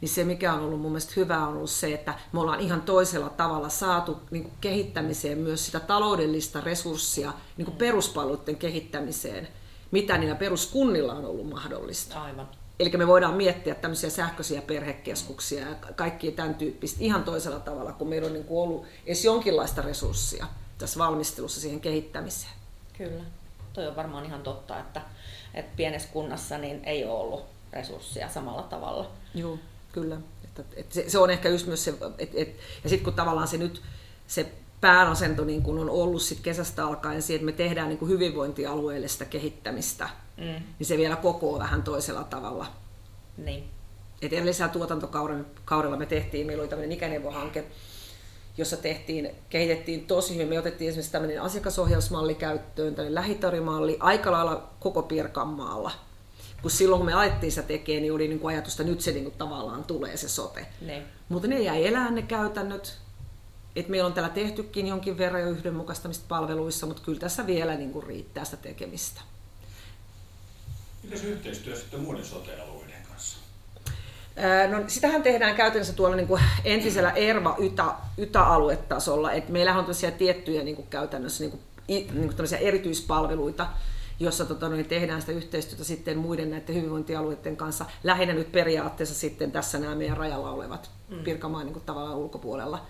niin 0.00 0.08
se 0.08 0.24
mikä 0.24 0.52
on 0.54 0.60
ollut 0.60 0.80
mun 0.80 0.90
mielestä 0.90 1.12
hyvä 1.16 1.46
on 1.46 1.56
ollut 1.56 1.70
se, 1.70 1.94
että 1.94 2.14
me 2.32 2.40
ollaan 2.40 2.60
ihan 2.60 2.82
toisella 2.82 3.28
tavalla 3.28 3.68
saatu 3.68 4.20
niin 4.30 4.42
kuin 4.42 4.54
kehittämiseen 4.60 5.38
myös 5.38 5.66
sitä 5.66 5.80
taloudellista 5.80 6.60
resurssia 6.60 7.32
niin 7.56 7.66
kuin 7.66 7.76
peruspalveluiden 7.76 8.56
kehittämiseen, 8.56 9.48
mitä 9.90 10.18
niillä 10.18 10.34
peruskunnilla 10.34 11.12
on 11.12 11.24
ollut 11.24 11.50
mahdollista. 11.50 12.22
Aivan. 12.22 12.48
Eli 12.78 12.90
me 12.96 13.06
voidaan 13.06 13.34
miettiä 13.34 13.74
tämmöisiä 13.74 14.10
sähköisiä 14.10 14.62
perhekeskuksia 14.62 15.68
ja 15.68 15.74
kaikkia 15.96 16.32
tämän 16.32 16.54
tyyppistä 16.54 16.96
ihan 17.00 17.24
toisella 17.24 17.60
tavalla, 17.60 17.92
kun 17.92 18.08
meillä 18.08 18.26
on 18.26 18.32
niin 18.32 18.44
kuin 18.44 18.62
ollut 18.62 18.86
edes 19.06 19.24
jonkinlaista 19.24 19.82
resurssia 19.82 20.46
tässä 20.78 20.98
valmistelussa 20.98 21.60
siihen 21.60 21.80
kehittämiseen. 21.80 22.52
Kyllä. 22.98 23.24
Toi 23.72 23.86
on 23.86 23.96
varmaan 23.96 24.26
ihan 24.26 24.42
totta, 24.42 24.78
että, 24.78 25.02
että 25.54 25.76
pienessä 25.76 26.08
kunnassa 26.12 26.58
niin 26.58 26.84
ei 26.84 27.04
ole 27.04 27.20
ollut 27.20 27.44
resursseja 27.72 28.28
samalla 28.28 28.62
tavalla. 28.62 29.10
Joo 29.34 29.58
kyllä. 29.94 30.16
Että, 30.44 30.62
että 30.76 30.94
se, 30.94 31.04
se, 31.08 31.18
on 31.18 31.30
ehkä 31.30 31.48
just 31.48 31.66
myös 31.66 31.84
se, 31.84 31.94
että, 32.18 32.36
et, 32.36 32.56
ja 32.84 32.90
sitten 32.90 33.04
kun 33.04 33.14
tavallaan 33.14 33.48
se 33.48 33.56
nyt 33.56 33.82
se 34.26 34.52
pääasento 34.80 35.44
niin 35.44 35.62
kun 35.62 35.78
on 35.78 35.90
ollut 35.90 36.22
sit 36.22 36.40
kesästä 36.40 36.86
alkaen 36.86 37.22
siihen, 37.22 37.40
että 37.40 37.46
me 37.46 37.66
tehdään 37.66 37.88
niin 37.88 38.08
hyvinvointialueelle 38.08 39.08
sitä 39.08 39.24
kehittämistä, 39.24 40.08
mm. 40.36 40.44
niin 40.78 40.86
se 40.86 40.96
vielä 40.96 41.16
koko 41.16 41.58
vähän 41.58 41.82
toisella 41.82 42.24
tavalla. 42.24 42.66
Niin. 43.36 43.64
Et 44.22 44.32
edellisellä 44.32 44.72
tuotantokaudella 44.72 45.96
me 45.96 46.06
tehtiin, 46.06 46.46
meillä 46.46 46.60
oli 46.60 46.68
tämmöinen 46.68 46.92
ikäneuvohanke, 46.92 47.64
jossa 48.56 48.76
tehtiin, 48.76 49.30
kehitettiin 49.48 50.06
tosi 50.06 50.34
hyvin. 50.34 50.48
Me 50.48 50.58
otettiin 50.58 50.88
esimerkiksi 50.88 51.12
tämmöinen 51.12 51.42
asiakasohjausmalli 51.42 52.34
käyttöön, 52.34 52.94
tämmöinen 52.94 53.14
lähitarimalli, 53.14 53.96
aika 54.00 54.32
lailla 54.32 54.70
koko 54.80 55.02
Pirkanmaalla 55.02 55.90
kun 56.64 56.70
silloin 56.70 56.98
kun 56.98 57.06
me 57.06 57.12
alettiin 57.12 57.52
sitä 57.52 57.66
tekemään, 57.66 58.02
niin 58.02 58.12
oli 58.12 58.28
niin 58.28 58.40
kuin 58.40 58.54
ajatusta, 58.54 58.82
että 58.82 58.92
nyt 58.92 59.00
se 59.00 59.12
niin 59.12 59.24
kuin 59.24 59.34
tavallaan 59.34 59.84
tulee 59.84 60.16
se 60.16 60.28
sote. 60.28 60.66
Ne. 60.80 61.02
Mutta 61.28 61.48
ne 61.48 61.60
jäi 61.60 61.86
elää 61.86 62.10
ne 62.10 62.22
käytännöt. 62.22 62.98
Et 63.76 63.88
meillä 63.88 64.06
on 64.06 64.12
täällä 64.12 64.30
tehtykin 64.30 64.86
jonkin 64.86 65.18
verran 65.18 65.42
jo 65.42 65.50
yhdenmukaistamista 65.50 66.24
palveluissa, 66.28 66.86
mutta 66.86 67.02
kyllä 67.04 67.20
tässä 67.20 67.46
vielä 67.46 67.74
niin 67.74 67.92
kuin 67.92 68.06
riittää 68.06 68.44
sitä 68.44 68.56
tekemistä. 68.56 69.20
Miten 71.02 71.18
se 71.18 71.26
yhteistyö 71.26 71.76
sitten 71.76 72.00
muiden 72.00 72.24
sote-alueiden 72.24 73.02
kanssa? 73.08 73.38
No, 74.70 74.84
sitähän 74.86 75.22
tehdään 75.22 75.54
käytännössä 75.54 75.92
tuolla 75.92 76.16
niin 76.16 76.28
kuin 76.28 76.42
entisellä 76.64 77.10
ERVA 77.10 77.56
YTA, 77.58 77.94
YTA-aluetasolla. 78.18 79.32
Et 79.32 79.48
meillähän 79.48 79.84
on 79.84 79.94
tiettyjä 80.18 80.62
niin 80.62 80.76
kuin 80.76 80.88
käytännössä 80.88 81.44
niin 81.44 81.50
kuin, 81.50 81.62
niin 81.88 82.34
kuin 82.36 82.54
erityispalveluita, 82.60 83.66
jossa 84.20 84.44
tota, 84.44 84.68
niin 84.68 84.86
tehdään 84.86 85.20
sitä 85.20 85.32
yhteistyötä 85.32 85.84
sitten 85.84 86.18
muiden 86.18 86.50
näiden 86.50 86.74
hyvinvointialueiden 86.74 87.56
kanssa. 87.56 87.84
Lähinnä 88.04 88.34
nyt 88.34 88.52
periaatteessa 88.52 89.14
sitten 89.14 89.52
tässä 89.52 89.78
nämä 89.78 89.94
meidän 89.94 90.16
rajalla 90.16 90.50
olevat 90.50 90.90
mm. 91.08 91.24
Pirkanmaan 91.24 91.66
niin 91.66 91.80
tavallaan 91.86 92.18
ulkopuolella. 92.18 92.86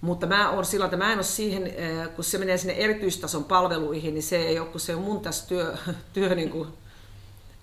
Mutta 0.00 0.26
mä 0.26 0.50
on 0.50 0.64
silloin, 0.64 0.86
että 0.86 0.96
mä 0.96 1.12
en 1.12 1.18
ole 1.18 1.24
siihen, 1.24 1.66
eh, 1.66 2.14
kun 2.14 2.24
se 2.24 2.38
menee 2.38 2.58
sinne 2.58 2.74
erityistason 2.74 3.44
palveluihin, 3.44 4.14
niin 4.14 4.22
se 4.22 4.36
ei 4.36 4.58
ole, 4.58 4.68
kun 4.68 4.80
se 4.80 4.94
on 4.94 5.02
mun 5.02 5.20
tässä 5.20 5.48
työ, 5.48 5.76
työ 6.12 6.34
niin 6.34 6.50
kuin, 6.50 6.68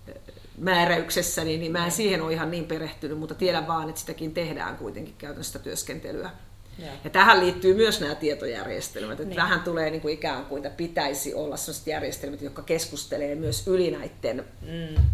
eh, 0.08 0.14
määräyksessä, 0.58 1.44
niin, 1.44 1.60
niin 1.60 1.72
mä 1.72 1.84
en 1.84 1.92
siihen 1.92 2.22
ole 2.22 2.32
ihan 2.32 2.50
niin 2.50 2.64
perehtynyt, 2.64 3.18
mutta 3.18 3.34
tiedän 3.34 3.66
vaan, 3.66 3.88
että 3.88 4.00
sitäkin 4.00 4.34
tehdään 4.34 4.76
kuitenkin 4.76 5.14
käytännössä 5.18 5.58
työskentelyä. 5.58 6.30
Ja. 6.78 6.92
ja 7.04 7.10
tähän 7.10 7.40
liittyy 7.40 7.74
myös 7.74 8.00
nämä 8.00 8.14
tietojärjestelmät. 8.14 9.20
Että 9.20 9.24
niin. 9.24 9.36
Tähän 9.36 9.60
tulee 9.60 9.90
niin 9.90 10.00
kuin 10.00 10.14
ikään 10.14 10.44
kuin, 10.44 10.66
että 10.66 10.76
pitäisi 10.76 11.34
olla 11.34 11.56
sellaiset 11.56 11.86
järjestelmät, 11.86 12.42
jotka 12.42 12.62
keskustelee 12.62 13.34
myös 13.34 13.66
yli 13.66 13.90
näiden. 13.90 14.44
Mm. 14.60 15.04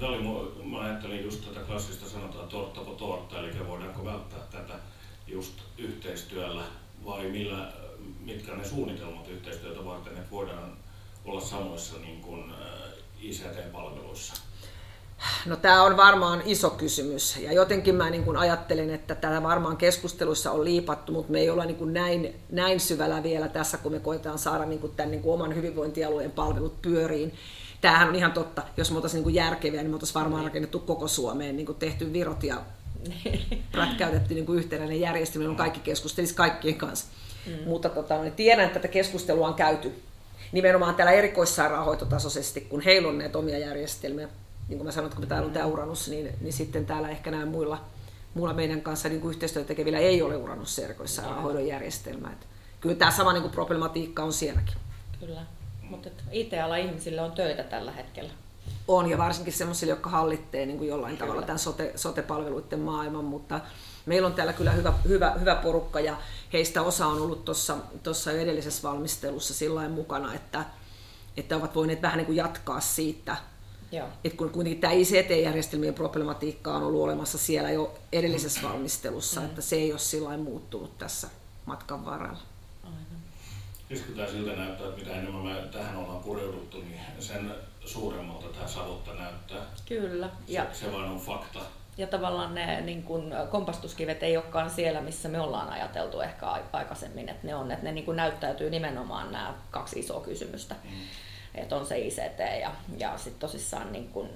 Tämä 0.00 0.12
oli, 0.12 0.22
mä 0.64 0.80
ajattelin 0.80 1.24
just 1.24 1.44
tätä 1.44 1.66
klassista 1.66 2.08
sanotaan 2.08 2.48
tortta 2.48 2.80
po 2.80 2.94
tortta, 2.94 3.38
eli 3.38 3.66
voidaanko 3.66 4.04
välttää 4.04 4.40
tätä 4.50 4.74
just 5.26 5.54
yhteistyöllä 5.78 6.62
vai 7.04 7.28
millä, 7.28 7.72
mitkä 8.20 8.54
ne 8.54 8.64
suunnitelmat 8.64 9.28
yhteistyötä 9.28 9.84
varten, 9.84 10.12
että 10.12 10.30
voidaan 10.30 10.76
olla 11.24 11.40
samoissa 11.40 11.98
niin 11.98 12.20
kuin 12.20 12.52
ICT-palveluissa? 13.20 14.47
No 15.46 15.56
tämä 15.56 15.82
on 15.82 15.96
varmaan 15.96 16.42
iso 16.44 16.70
kysymys 16.70 17.36
ja 17.36 17.52
jotenkin 17.52 17.94
mä 17.94 18.10
niin 18.10 18.24
kuin 18.24 18.36
ajattelen, 18.36 18.90
että 18.90 19.14
tätä 19.14 19.42
varmaan 19.42 19.76
keskusteluissa 19.76 20.50
on 20.50 20.64
liipattu, 20.64 21.12
mutta 21.12 21.32
me 21.32 21.40
ei 21.40 21.50
olla 21.50 21.64
niin 21.64 21.76
kuin 21.76 21.92
näin, 21.92 22.34
näin 22.50 22.80
syvällä 22.80 23.22
vielä 23.22 23.48
tässä, 23.48 23.78
kun 23.78 23.92
me 23.92 24.00
koetaan 24.00 24.38
saada 24.38 24.64
niin 24.64 24.80
kuin 24.80 24.92
tämän 24.96 25.10
niin 25.10 25.22
kuin 25.22 25.34
oman 25.34 25.54
hyvinvointialueen 25.54 26.30
palvelut 26.30 26.82
pyöriin. 26.82 27.34
Tämähän 27.80 28.08
on 28.08 28.14
ihan 28.14 28.32
totta, 28.32 28.62
jos 28.76 28.90
me 28.90 28.96
oltaisiin 28.96 29.24
niin 29.24 29.34
järkeviä, 29.34 29.82
niin 29.82 29.90
me 29.90 29.94
oltaisiin 29.94 30.20
varmaan 30.20 30.44
rakennettu 30.44 30.78
koko 30.78 31.08
Suomeen, 31.08 31.56
niin 31.56 31.66
kuin 31.66 31.78
tehty 31.78 32.12
virot 32.12 32.42
ja 32.42 32.56
rätkäytetty 33.74 34.34
niin 34.34 34.46
kuin 34.46 34.58
yhtenäinen 34.58 35.00
järjestelmä, 35.00 35.48
on 35.48 35.56
kaikki 35.56 35.80
keskustelisi 35.80 36.34
kaikkien 36.34 36.74
kanssa. 36.74 37.06
Mm. 37.46 37.52
Mutta 37.66 37.88
tota, 37.88 38.22
niin 38.22 38.32
tiedän, 38.32 38.64
että 38.64 38.78
tätä 38.78 38.92
keskustelua 38.92 39.48
on 39.48 39.54
käyty 39.54 40.02
nimenomaan 40.52 40.94
täällä 40.94 41.12
erikoissairaanhoitotasoisesti, 41.12 42.60
kun 42.60 42.80
heillä 42.80 43.08
on 43.08 43.18
näitä 43.18 43.38
omia 43.38 43.58
järjestelmiä 43.58 44.28
niin 44.68 44.78
kuin 44.78 44.86
mä 44.86 44.92
sanoin, 44.92 45.14
kun 45.14 45.26
täällä 45.26 45.46
on 45.46 45.52
tämä 45.52 45.66
uranus, 45.66 46.08
niin, 46.08 46.32
niin 46.40 46.52
sitten 46.52 46.86
täällä 46.86 47.08
ehkä 47.08 47.30
nämä 47.30 47.46
muilla, 47.46 47.84
muilla 48.34 48.54
meidän 48.54 48.80
kanssa 48.80 49.08
niin 49.08 49.20
kuin 49.20 49.30
yhteistyötä 49.30 49.68
tekevillä 49.68 49.98
ei 49.98 50.22
ole 50.22 50.36
uranus 50.36 50.80
hoidon 51.42 51.66
järjestelmä. 51.66 52.32
Että 52.32 52.46
kyllä 52.80 52.94
tämä 52.94 53.10
sama 53.10 53.32
niin 53.32 53.42
kuin 53.42 53.52
problematiikka 53.52 54.22
on 54.22 54.32
sielläkin. 54.32 54.74
Kyllä, 55.20 55.40
mutta 55.82 56.08
IT-ala 56.30 56.76
ihmisille 56.76 57.20
on 57.20 57.32
töitä 57.32 57.62
tällä 57.62 57.92
hetkellä. 57.92 58.30
On, 58.88 59.10
ja 59.10 59.18
varsinkin 59.18 59.52
sellaisille, 59.52 59.92
jotka 59.92 60.10
hallittee 60.10 60.66
niin 60.66 60.78
kuin 60.78 60.88
jollain 60.88 61.16
kyllä. 61.16 61.26
tavalla 61.26 61.46
tämän 61.46 61.58
sote, 61.58 61.92
sote-palveluiden 61.96 62.80
maailman, 62.80 63.24
mutta 63.24 63.60
meillä 64.06 64.26
on 64.26 64.34
täällä 64.34 64.52
kyllä 64.52 64.72
hyvä, 64.72 64.94
hyvä, 65.08 65.30
hyvä 65.40 65.54
porukka, 65.54 66.00
ja 66.00 66.16
heistä 66.52 66.82
osa 66.82 67.06
on 67.06 67.20
ollut 67.20 67.44
tuossa 68.02 68.32
edellisessä 68.32 68.88
valmistelussa 68.88 69.54
sillä 69.54 69.88
mukana, 69.88 70.34
että, 70.34 70.64
että 71.36 71.56
ovat 71.56 71.74
voineet 71.74 72.02
vähän 72.02 72.16
niin 72.16 72.26
kuin 72.26 72.36
jatkaa 72.36 72.80
siitä, 72.80 73.36
Joo. 73.92 74.08
Et 74.24 74.34
kun 74.34 74.50
kuitenkin 74.50 74.80
tämä 74.80 74.92
ICT-järjestelmien 74.92 75.94
problematiikka 75.94 76.74
on 76.74 76.82
ollut 76.82 77.02
olemassa 77.02 77.38
siellä 77.38 77.70
jo 77.70 77.98
edellisessä 78.12 78.60
valmistelussa, 78.62 79.40
mm. 79.40 79.46
että 79.46 79.60
se 79.60 79.76
ei 79.76 79.92
ole 79.92 79.98
sillä 79.98 80.36
muuttunut 80.36 80.98
tässä 80.98 81.28
matkan 81.66 82.04
varrella. 82.04 82.38
Siis 83.88 84.00
kun 84.00 84.14
tämä 84.14 84.28
siltä 84.28 84.56
näyttää, 84.56 84.88
että 84.88 85.00
mitä 85.00 85.14
enemmän 85.14 85.42
me 85.42 85.68
tähän 85.72 85.96
ollaan 85.96 86.22
pureuduttu, 86.22 86.80
niin 86.80 87.00
sen 87.18 87.54
suuremmalta 87.84 88.46
tämä 88.48 88.66
savotta 88.66 89.14
näyttää. 89.14 89.62
Kyllä. 89.88 90.26
Se, 90.26 90.52
ja, 90.52 90.66
se 90.72 90.92
vain 90.92 91.10
on 91.10 91.20
fakta. 91.20 91.58
Ja 91.98 92.06
tavallaan 92.06 92.54
ne 92.54 92.80
niin 92.80 93.02
kun, 93.02 93.32
kompastuskivet 93.50 94.22
ei 94.22 94.36
olekaan 94.36 94.70
siellä, 94.70 95.00
missä 95.00 95.28
me 95.28 95.40
ollaan 95.40 95.68
ajateltu 95.68 96.20
ehkä 96.20 96.46
aikaisemmin, 96.72 97.28
että 97.28 97.46
ne 97.46 97.54
on, 97.54 97.70
että 97.70 97.84
ne 97.84 97.92
niin 97.92 98.04
kun 98.04 98.16
näyttäytyy 98.16 98.70
nimenomaan 98.70 99.32
nämä 99.32 99.54
kaksi 99.70 99.98
isoa 100.00 100.20
kysymystä. 100.20 100.74
Mm 100.84 100.90
että 101.62 101.76
on 101.76 101.86
se 101.86 101.98
ICT 101.98 102.38
ja, 102.60 102.72
ja 102.98 103.18
sitten 103.18 103.40
tosissaan 103.40 103.92
niin 103.92 104.08
kun 104.08 104.28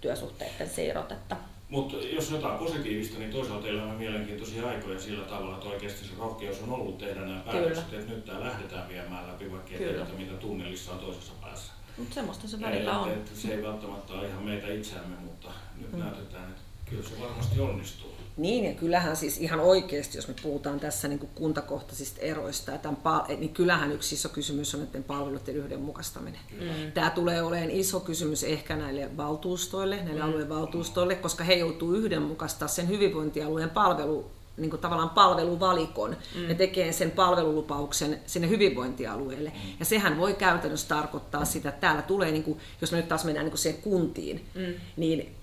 työsuhteiden 0.00 0.70
siirrot. 0.70 1.12
Että... 1.12 1.36
Mutta 1.68 1.96
jos 1.96 2.30
jotain 2.30 2.58
positiivista, 2.58 3.18
niin 3.18 3.30
toisaalta 3.30 3.68
elämä 3.68 3.94
mielenkiintoisia 3.94 4.68
aikoja 4.68 5.00
sillä 5.00 5.24
tavalla, 5.24 5.54
että 5.54 5.68
oikeasti 5.68 6.04
se 6.04 6.12
rohkeus 6.18 6.62
on 6.62 6.72
ollut 6.72 6.98
tehdä 6.98 7.20
nämä 7.20 7.40
päätökset, 7.40 7.92
että 7.92 8.12
nyt 8.12 8.24
tämä 8.24 8.40
lähdetään 8.40 8.88
viemään 8.88 9.28
läpi, 9.28 9.52
vaikka 9.52 9.70
ei 9.74 10.16
mitä 10.18 10.34
tunnelissa 10.34 10.92
on 10.92 10.98
toisessa 10.98 11.32
päässä. 11.40 11.72
Mutta 11.96 12.14
semmoista 12.14 12.48
se 12.48 12.60
välillä 12.60 12.98
on. 12.98 13.10
Et, 13.10 13.16
et 13.16 13.36
se 13.36 13.54
ei 13.54 13.62
välttämättä 13.62 14.12
ole 14.12 14.28
ihan 14.28 14.42
meitä 14.42 14.72
itseämme, 14.72 15.16
mutta 15.16 15.48
nyt 15.76 15.92
mm. 15.92 15.98
näytetään, 15.98 16.50
että 16.50 16.62
kyllä 16.90 17.02
se 17.02 17.20
varmasti 17.20 17.60
onnistuu. 17.60 18.10
Niin, 18.36 18.64
ja 18.64 18.74
kyllähän 18.74 19.16
siis 19.16 19.38
ihan 19.38 19.60
oikeasti, 19.60 20.18
jos 20.18 20.28
me 20.28 20.34
puhutaan 20.42 20.80
tässä 20.80 21.08
niin 21.08 21.18
kuin 21.18 21.30
kuntakohtaisista 21.34 22.20
eroista, 22.20 22.70
ja 22.70 22.78
tämän, 22.78 22.96
niin 23.28 23.54
kyllähän 23.54 23.92
yksi 23.92 24.14
iso 24.14 24.28
kysymys 24.28 24.74
on 24.74 24.80
näiden 24.80 25.04
palveluiden 25.04 25.56
yhdenmukaistaminen. 25.56 26.40
Mm. 26.60 26.92
Tämä 26.92 27.10
tulee 27.10 27.42
olemaan 27.42 27.70
iso 27.70 28.00
kysymys 28.00 28.44
ehkä 28.44 28.76
näille 28.76 29.16
valtuustoille, 29.16 29.96
näille 29.96 30.20
mm. 30.20 30.28
alueen 30.28 30.48
valtuustoille, 30.48 31.14
koska 31.14 31.44
he 31.44 31.54
joutuu 31.54 31.92
yhdenmukaistaa 31.92 32.68
sen 32.68 32.88
hyvinvointialueen 32.88 33.70
palvelu 33.70 34.30
niin 34.56 34.70
kuin 34.70 34.80
tavallaan 34.80 35.10
palveluvalikon 35.10 36.16
mm. 36.34 36.48
ja 36.48 36.54
tekee 36.54 36.92
sen 36.92 37.10
palvelulupauksen 37.10 38.20
sinne 38.26 38.48
hyvinvointialueelle. 38.48 39.48
Mm. 39.50 39.70
Ja 39.78 39.84
sehän 39.84 40.18
voi 40.18 40.34
käytännössä 40.34 40.88
tarkoittaa 40.88 41.44
sitä, 41.44 41.68
että 41.68 41.80
täällä 41.80 42.02
tulee, 42.02 42.30
niin 42.30 42.42
kuin, 42.42 42.58
jos 42.80 42.92
me 42.92 42.96
nyt 42.96 43.08
taas 43.08 43.24
mennään 43.24 43.44
niin 43.44 43.50
kuin 43.50 43.58
siihen 43.58 43.82
kuntiin, 43.82 44.44
mm. 44.54 44.74
niin 44.96 45.34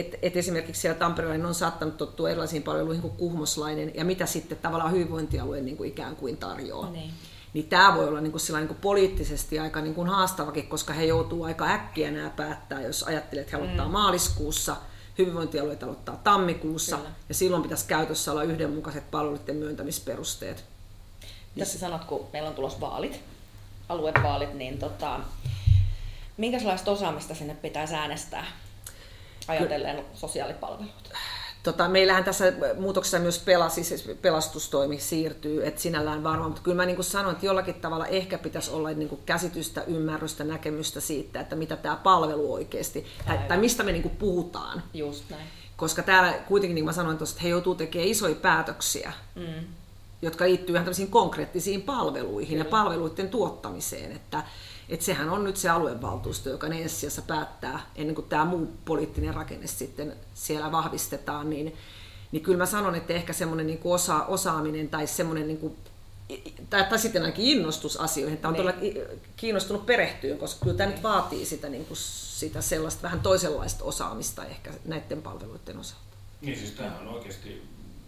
et, 0.00 0.18
et 0.22 0.36
esimerkiksi 0.36 0.80
siellä 0.80 0.98
Tampereella 0.98 1.48
on 1.48 1.54
saattanut 1.54 1.96
tottua 1.96 2.30
erilaisiin 2.30 2.62
palveluihin 2.62 3.02
kuin 3.02 3.16
kuhmoslainen, 3.16 3.92
ja 3.94 4.04
mitä 4.04 4.26
sitten 4.26 4.58
tavallaan 4.58 4.92
hyvinvointialue 4.92 5.60
niin 5.60 5.76
kuin 5.76 5.88
ikään 5.88 6.16
kuin 6.16 6.36
tarjoaa. 6.36 6.90
Niin. 6.90 7.10
Niin 7.54 7.68
tämä 7.68 7.94
voi 7.94 8.08
olla 8.08 8.20
niin 8.20 8.32
kuin 8.32 8.42
niin 8.56 8.68
kuin 8.68 8.78
poliittisesti 8.80 9.58
aika 9.58 9.80
niin 9.80 9.94
kuin 9.94 10.08
haastavakin, 10.08 10.68
koska 10.68 10.92
he 10.92 11.04
joutuu 11.04 11.44
aika 11.44 11.64
äkkiä 11.64 12.10
nämä 12.10 12.30
päättää, 12.30 12.80
jos 12.80 13.02
ajattelet, 13.02 13.42
että 13.42 13.56
he 13.56 13.62
aloittaa 13.62 13.86
mm. 13.86 13.92
maaliskuussa, 13.92 14.76
hyvinvointialueet 15.18 15.82
aloittaa 15.82 16.20
tammikuussa, 16.24 16.96
Kyllä. 16.96 17.10
ja 17.28 17.34
silloin 17.34 17.62
pitäisi 17.62 17.86
käytössä 17.86 18.30
olla 18.30 18.42
yhdenmukaiset 18.42 19.10
palveluiden 19.10 19.56
myöntämisperusteet. 19.56 20.64
Tässä 21.58 21.78
sanot, 21.78 22.04
kun 22.04 22.26
meillä 22.32 22.48
on 22.48 22.54
tulossa 22.54 22.80
vaalit, 22.80 23.20
aluevaalit, 23.88 24.54
niin 24.54 24.78
tota, 24.78 25.20
minkälaista 26.36 26.90
osaamista 26.90 27.34
sinne 27.34 27.54
pitäisi 27.54 27.94
äänestää? 27.94 28.46
Ajatellen 29.48 30.04
sosiaalipalvelut? 30.14 31.12
Tota, 31.64 31.88
meillähän 31.88 32.24
tässä 32.24 32.52
muutoksessa 32.78 33.18
myös 33.18 33.38
pelasi, 33.38 33.84
siis 33.84 34.10
pelastustoimi 34.22 35.00
siirtyy, 35.00 35.66
että 35.66 35.80
sinällään 35.80 36.24
varmaan, 36.24 36.50
mutta 36.50 36.62
kyllä 36.62 36.76
mä 36.76 36.86
niin 36.86 36.96
kuin 36.96 37.04
sanoin, 37.04 37.32
että 37.34 37.46
jollakin 37.46 37.74
tavalla 37.74 38.06
ehkä 38.06 38.38
pitäisi 38.38 38.70
olla 38.70 38.90
niin 38.90 39.08
kuin 39.08 39.20
käsitystä, 39.26 39.82
ymmärrystä, 39.86 40.44
näkemystä 40.44 41.00
siitä, 41.00 41.40
että 41.40 41.56
mitä 41.56 41.76
tämä 41.76 41.96
palvelu 41.96 42.54
oikeasti, 42.54 43.06
tai, 43.26 43.38
tai 43.48 43.58
mistä 43.58 43.82
me 43.82 43.92
niin 43.92 44.02
kuin 44.02 44.16
puhutaan. 44.16 44.82
Just 44.94 45.30
näin. 45.30 45.46
Koska 45.76 46.02
täällä 46.02 46.32
kuitenkin, 46.32 46.74
niin 46.74 46.84
kuin 46.84 46.88
mä 46.88 46.92
sanoin 46.92 47.18
tuossa, 47.18 47.34
että 47.34 47.42
he 47.42 47.48
joutuu 47.48 47.74
tekemään 47.74 48.08
isoja 48.08 48.34
päätöksiä, 48.34 49.12
mm. 49.34 49.64
jotka 50.22 50.44
liittyy 50.44 50.76
ihan 50.76 51.08
konkreettisiin 51.10 51.82
palveluihin 51.82 52.48
kyllä. 52.48 52.64
ja 52.64 52.70
palveluiden 52.70 53.28
tuottamiseen, 53.28 54.12
että 54.12 54.42
et 54.88 55.02
sehän 55.02 55.30
on 55.30 55.44
nyt 55.44 55.56
se 55.56 55.68
aluevaltuusto, 55.68 56.50
joka 56.50 56.68
ne 56.68 56.82
ensisijassa 56.82 57.22
päättää, 57.22 57.90
ennen 57.96 58.14
kuin 58.14 58.28
tämä 58.28 58.44
muu 58.44 58.72
poliittinen 58.84 59.34
rakenne 59.34 59.66
sitten 59.66 60.12
siellä 60.34 60.72
vahvistetaan, 60.72 61.50
niin, 61.50 61.76
niin 62.32 62.42
kyllä 62.42 62.58
mä 62.58 62.66
sanon, 62.66 62.94
että 62.94 63.12
ehkä 63.12 63.32
semmoinen 63.32 63.66
niin 63.66 63.80
osa, 63.84 64.24
osaaminen 64.24 64.88
tai 64.88 65.06
semmoinen 65.06 65.46
niin 65.46 65.58
kuin, 65.58 65.76
tai, 66.70 66.84
tai 66.84 66.98
sitten 66.98 67.22
ainakin 67.22 67.44
innostus 67.44 67.96
asioihin. 67.96 68.38
Tämä 68.38 68.50
on 68.50 68.56
todella 68.56 68.80
kiinnostunut 69.36 69.86
perehtyyn, 69.86 70.38
koska 70.38 70.64
kyllä 70.64 70.76
tämä 70.76 70.90
nyt 70.90 71.02
vaatii 71.02 71.46
sitä, 71.46 71.68
niin 71.68 71.84
kuin, 71.84 71.98
sitä 71.98 72.60
sellaista 72.60 73.02
vähän 73.02 73.20
toisenlaista 73.20 73.84
osaamista 73.84 74.44
ehkä 74.44 74.70
näiden 74.84 75.22
palveluiden 75.22 75.78
osalta. 75.78 76.04
Niin 76.40 76.58
siis 76.58 76.70
tämähän 76.70 77.08
oikeasti 77.08 77.62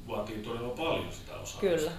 vaatii 0.08 0.38
todella 0.38 0.68
paljon 0.68 1.12
sitä 1.12 1.32
osaamista. 1.32 1.60
Kyllä 1.60 1.92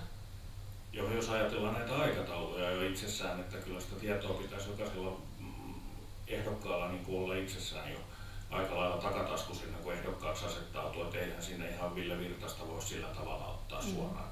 jo 0.94 1.14
jos 1.14 1.30
ajatellaan 1.30 1.74
näitä 1.74 1.96
aikatauluja 1.96 2.72
jo 2.72 2.90
itsessään, 2.90 3.40
että 3.40 3.58
kyllä 3.58 3.80
sitä 3.80 3.96
tietoa 3.96 4.42
pitäisi 4.42 4.70
jokaisella 4.70 5.18
mm, 5.40 5.74
ehdokkaalla 6.28 6.88
niin 6.88 7.06
olla 7.08 7.36
itsessään 7.36 7.92
jo 7.92 8.00
aika 8.50 8.78
lailla 8.78 8.98
takataskussa 8.98 9.64
ennen 9.64 9.84
kuin 9.84 9.98
ehdokkaaksi 9.98 10.46
asettautuu, 10.46 11.04
että 11.04 11.20
eihän 11.20 11.44
sinne 11.44 11.70
ihan 11.70 11.96
Ville 11.96 12.20
Virtasta 12.20 12.68
voi 12.68 12.82
sillä 12.82 13.08
tavalla 13.08 13.48
ottaa 13.48 13.82
mm. 13.82 13.88
suoraan 13.88 14.30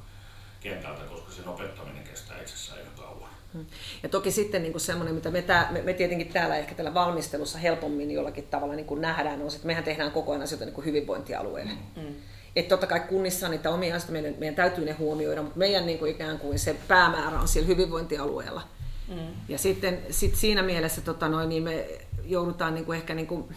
kentältä, 0.59 1.03
koska 1.03 1.31
sen 1.31 1.47
opettaminen 1.47 2.03
kestää 2.03 2.41
itsessään 2.41 2.79
jo 2.79 3.03
kauan. 3.03 3.34
Mm. 3.55 3.65
Ja 4.03 4.09
toki 4.09 4.31
sitten 4.31 4.63
niin 4.63 4.79
semmoinen, 4.79 5.15
mitä 5.15 5.31
me, 5.31 5.41
tää, 5.41 5.71
me, 5.71 5.81
me 5.81 5.93
tietenkin 5.93 6.27
täällä 6.27 6.57
ehkä 6.57 6.75
tällä 6.75 6.93
valmistelussa 6.93 7.57
helpommin 7.57 8.11
jollakin 8.11 8.47
tavalla 8.47 8.75
niin 8.75 8.85
kuin 8.85 9.01
nähdään, 9.01 9.41
on 9.41 9.51
se, 9.51 9.55
että 9.55 9.67
mehän 9.67 9.83
tehdään 9.83 10.11
koko 10.11 10.31
ajan 10.31 10.43
asioita 10.43 10.65
niin 10.65 10.73
kuin 10.73 10.85
hyvinvointialueelle. 10.85 11.71
Mm. 11.95 12.01
Mm. 12.03 12.15
Että 12.55 12.69
totta 12.69 12.87
kai 12.87 12.99
kunnissa 12.99 13.45
on 13.45 13.51
niitä 13.51 13.69
omia 13.69 13.95
asioita, 13.95 14.11
meidän, 14.11 14.35
meidän 14.37 14.55
täytyy 14.55 14.85
ne 14.85 14.91
huomioida, 14.91 15.41
mutta 15.41 15.59
meidän 15.59 15.85
niin 15.85 15.99
kuin 15.99 16.11
ikään 16.11 16.39
kuin 16.39 16.59
se 16.59 16.75
päämäärä 16.87 17.39
on 17.39 17.47
siellä 17.47 17.67
hyvinvointialueella. 17.67 18.61
Mm. 19.07 19.15
Ja 19.49 19.57
sitten 19.57 19.99
sit 20.09 20.35
siinä 20.35 20.61
mielessä 20.63 21.01
tota 21.01 21.29
noin, 21.29 21.49
niin 21.49 21.63
me 21.63 21.87
joudutaan 22.23 22.73
niin 22.73 22.85
kuin 22.85 22.97
ehkä 22.97 23.13
niin 23.13 23.27
kuin, 23.27 23.55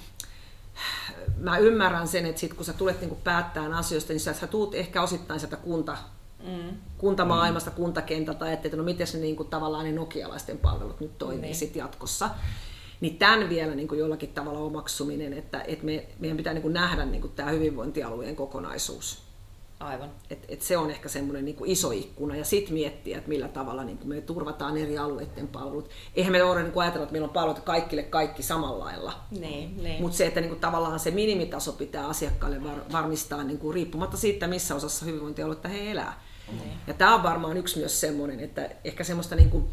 mä 1.37 1.59
ymmärrän 1.59 2.09
sen, 2.09 2.27
että 2.27 2.41
sit 2.41 2.55
kun 2.55 2.65
sä 2.65 2.73
tulet 2.73 3.01
niin 3.01 3.09
kuin 3.09 3.21
päättämään 3.25 3.75
asioista, 3.75 4.13
niin 4.13 4.21
sä, 4.21 4.33
sä 4.33 4.47
tuut 4.47 4.75
ehkä 4.75 5.03
osittain 5.03 5.41
sieltä 5.41 5.57
kunta, 5.57 5.97
mm. 6.47 6.77
kuntamaailmasta, 6.99 7.71
kuntakentältä, 7.71 8.53
että 8.53 8.77
no 8.77 8.83
miten 8.83 9.07
ne 9.13 9.19
niin 9.19 9.37
kuin, 9.37 9.49
tavallaan 9.49 9.85
ne 9.85 9.93
nokialaisten 9.93 10.59
palvelut 10.59 11.01
nyt 11.01 11.19
toimii 11.19 11.41
niin. 11.41 11.55
sit 11.55 11.77
jatkossa. 11.77 12.31
Niin 13.01 13.19
tämän 13.19 13.49
vielä 13.49 13.75
niin 13.75 13.89
kuin 13.89 13.99
jollakin 13.99 14.29
tavalla 14.29 14.59
omaksuminen, 14.59 15.33
että, 15.33 15.63
että 15.63 15.85
me, 15.85 16.07
meidän 16.19 16.37
pitää 16.37 16.53
niin 16.53 16.63
kuin 16.63 16.75
nähdä 16.75 17.05
niin 17.05 17.21
kuin 17.21 17.33
tämä 17.33 17.51
hyvinvointialueen 17.51 18.37
kokonaisuus. 18.37 19.28
Aivan. 19.81 20.11
Et, 20.31 20.45
et 20.49 20.63
se 20.63 20.77
on 20.77 20.91
ehkä 20.91 21.09
semmoinen 21.09 21.45
niin 21.45 21.57
iso 21.65 21.91
ikkuna 21.91 22.37
ja 22.37 22.45
sitten 22.45 22.75
miettiä, 22.75 23.19
että 23.19 23.29
millä 23.29 23.49
tavalla 23.49 23.85
niin 23.85 23.99
me 24.05 24.21
turvataan 24.21 24.77
eri 24.77 24.99
alueiden 24.99 25.49
palvelut. 25.49 25.91
Eihän 26.15 26.33
me 26.33 26.43
ole 26.43 26.63
niin 26.63 26.73
kuin 26.73 26.83
ajatella, 26.83 27.03
että 27.03 27.13
meillä 27.13 27.27
on 27.27 27.35
palvelut 27.35 27.61
kaikille 27.61 28.03
kaikki 28.03 28.43
samalla 28.43 28.85
lailla. 28.85 29.13
Niin, 29.31 29.83
niin. 29.83 30.03
Mutta 30.03 30.17
se, 30.17 30.27
että 30.27 30.41
niin 30.41 30.49
kuin 30.49 30.61
tavallaan 30.61 31.01
se 31.01 31.11
minimitaso 31.11 31.73
pitää 31.73 32.07
asiakkaille 32.07 32.65
var, 32.65 32.79
varmistaa 32.93 33.45
niin 33.45 33.59
kuin 33.59 33.75
riippumatta 33.75 34.17
siitä, 34.17 34.47
missä 34.47 34.75
osassa 34.75 35.07
hyvinvointialuetta 35.07 35.69
he 35.69 35.91
elää. 35.91 36.21
Niin. 36.53 36.79
Ja 36.87 36.95
tämä 36.95 37.15
on 37.15 37.23
varmaan 37.23 37.57
yksi 37.57 37.79
myös 37.79 38.01
semmoinen, 38.01 38.41
että 38.41 38.71
ehkä 38.85 39.05
semmoista 39.05 39.37
niin 39.37 39.51
kuin, 39.51 39.69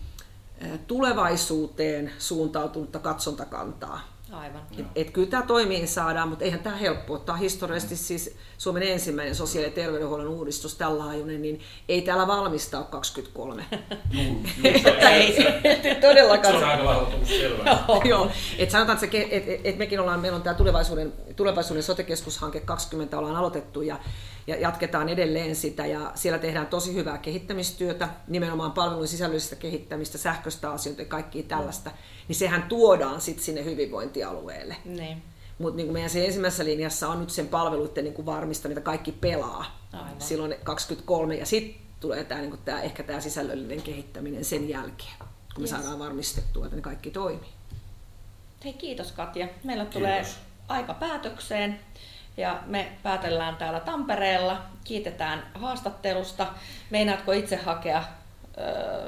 tulevaisuuteen 0.88 2.12
suuntautunutta 2.20 3.00
katsontakantaa. 3.00 4.15
Aivan. 4.32 4.62
Et, 4.78 4.86
et 4.96 5.12
kyllä 5.12 5.30
tämä 5.30 5.44
toimii 5.44 5.88
saadaan, 5.88 6.30
mutta 6.30 6.46
eihän 6.46 6.60
tämä 6.60 6.76
helppoa. 6.76 7.20
Tämä 7.20 7.34
on 7.34 7.40
historiallisesti 7.40 7.96
siis 7.96 8.38
Suomen 8.58 8.84
ensimmäinen 8.84 9.36
sosiaali- 9.36 9.68
ja 9.68 9.76
terveydenhuollon 9.76 10.28
uudistus 10.28 10.76
tällä 10.76 11.06
laajuinen, 11.06 11.42
niin 11.42 11.62
ei 11.90 12.02
täällä 12.02 12.28
valmista 12.28 12.78
ole 12.78 12.86
23. 12.90 13.66
ei, 15.12 15.36
todellakaan. 16.02 16.60
Se 16.60 16.66
on 16.66 16.72
aika 16.72 16.86
lailla 16.86 17.12
selvä. 17.24 17.78
Joo, 18.10 18.32
et 18.58 18.72
sanotaan, 18.72 18.98
että, 19.04 19.18
se, 19.18 19.28
et, 19.32 19.62
et 19.64 19.78
mekin 19.78 20.00
ollaan, 20.00 20.20
meillä 20.20 20.36
on 20.36 20.42
tämä 20.42 20.54
tulevaisuuden, 20.54 21.14
tulevaisuuden 21.36 21.84
sote-keskushanke 21.84 22.60
20 22.60 23.20
ollaan 23.20 23.36
aloitettu 23.36 23.82
ja 23.82 24.00
ja 24.48 24.56
jatketaan 24.56 25.10
edelleen 25.10 25.56
sitä 25.56 25.86
ja 25.86 26.12
siellä 26.16 26.40
tehdään 26.40 26.68
tosi 26.68 26.94
hyvää 26.94 27.18
kehittämistyötä, 27.18 28.10
nimenomaan 28.28 28.72
palvelun 28.72 29.08
sisällöllisestä 29.08 29.56
kehittämistä, 29.56 30.18
sähköistä 30.18 30.72
asioita 30.72 31.02
ja 31.02 31.08
kaikkia 31.08 31.44
tällaista, 31.44 31.92
niin 32.28 32.36
sehän 32.36 32.64
tuodaan 32.64 33.22
sitten 33.22 33.46
sinne 33.46 33.64
hyvinvointialueelle. 33.64 34.76
Niin. 34.86 35.24
Mutta 35.60 35.78
niin 35.78 35.94
meidän 35.94 36.10
se 36.10 36.26
ensimmäisessä 36.26 36.66
linjassa 36.66 37.10
on 37.10 37.20
nyt 37.20 37.30
sen 37.30 37.48
palveluiden 37.48 38.04
niin 38.04 38.14
kuin 38.14 38.26
varmistaminen, 38.26 38.78
että 38.78 38.86
kaikki 38.86 39.12
pelaa 39.12 39.80
Aivan. 39.94 40.22
silloin 40.22 40.56
23 40.64 41.36
ja 41.36 41.46
sitten 41.46 41.82
tulee 42.00 42.24
tää, 42.24 42.42
niin 42.42 42.58
tää, 42.66 42.82
ehkä 42.82 43.04
tämä 43.04 43.20
sisällöllinen 43.20 43.82
kehittäminen 43.82 44.46
sen 44.46 44.70
jälkeen, 44.70 45.14
kun 45.56 45.64
yes. 45.64 45.72
me 45.72 45.78
saadaan 45.78 46.00
varmistettua, 46.00 46.66
että 46.66 46.76
ne 46.76 46.82
kaikki 46.82 47.12
toimii. 47.12 47.50
Hei 48.64 48.74
kiitos 48.74 49.12
Katja. 49.12 49.48
Meillä 49.64 49.86
tulee 49.86 50.22
kiitos. 50.22 50.38
aika 50.68 50.94
päätökseen 50.94 51.80
ja 52.38 52.60
me 52.66 52.92
päätellään 53.04 53.56
täällä 53.56 53.80
Tampereella. 53.80 54.62
Kiitetään 54.84 55.44
haastattelusta. 55.54 56.48
Meinaatko 56.90 57.32
itse 57.32 57.56
hakea 57.56 58.04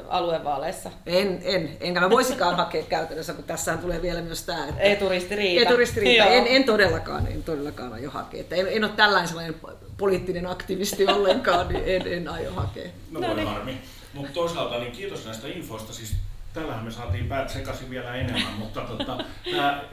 aluevaaleissa? 0.10 0.92
En, 1.06 1.40
en, 1.44 1.78
enkä 1.80 2.00
mä 2.00 2.10
voisikaan 2.10 2.56
hakea 2.56 2.84
käytännössä, 2.84 3.34
kun 3.34 3.44
tässä 3.44 3.78
tulee 3.78 4.02
vielä 4.02 4.22
myös 4.22 4.44
tämä, 4.44 4.68
että... 4.68 4.82
Eturistiriita. 4.82 5.70
Eturistiriita. 5.70 6.26
En, 6.26 6.48
en, 6.48 6.64
todellakaan, 6.64 7.28
en 7.28 7.44
todellakaan 7.44 7.94
aio 7.94 8.10
hakea. 8.10 8.40
Että 8.40 8.56
en, 8.56 8.68
en 8.70 8.84
ole 8.84 8.92
tällainen 8.96 9.28
sellainen 9.28 9.56
poliittinen 9.98 10.48
aktivisti 10.48 11.08
ollenkaan, 11.08 11.68
niin 11.68 11.84
en, 11.86 12.14
en 12.14 12.28
aio 12.28 12.52
hakea. 12.52 12.90
No, 13.12 13.20
no 13.20 13.34
niin. 13.34 13.48
harmi. 13.48 13.78
Mutta 14.14 14.34
toisaalta 14.34 14.80
niin 14.80 14.92
kiitos 14.92 15.26
näistä 15.26 15.48
infoista. 15.48 15.94
Siis 15.94 16.16
tällähän 16.54 16.86
me 16.86 16.92
saatiin 16.92 17.28
päät 17.28 17.50
sekaisin 17.50 17.90
vielä 17.90 18.16
enemmän, 18.16 18.54
mutta 18.54 18.82
tota, 18.82 19.18
tää, 19.52 19.84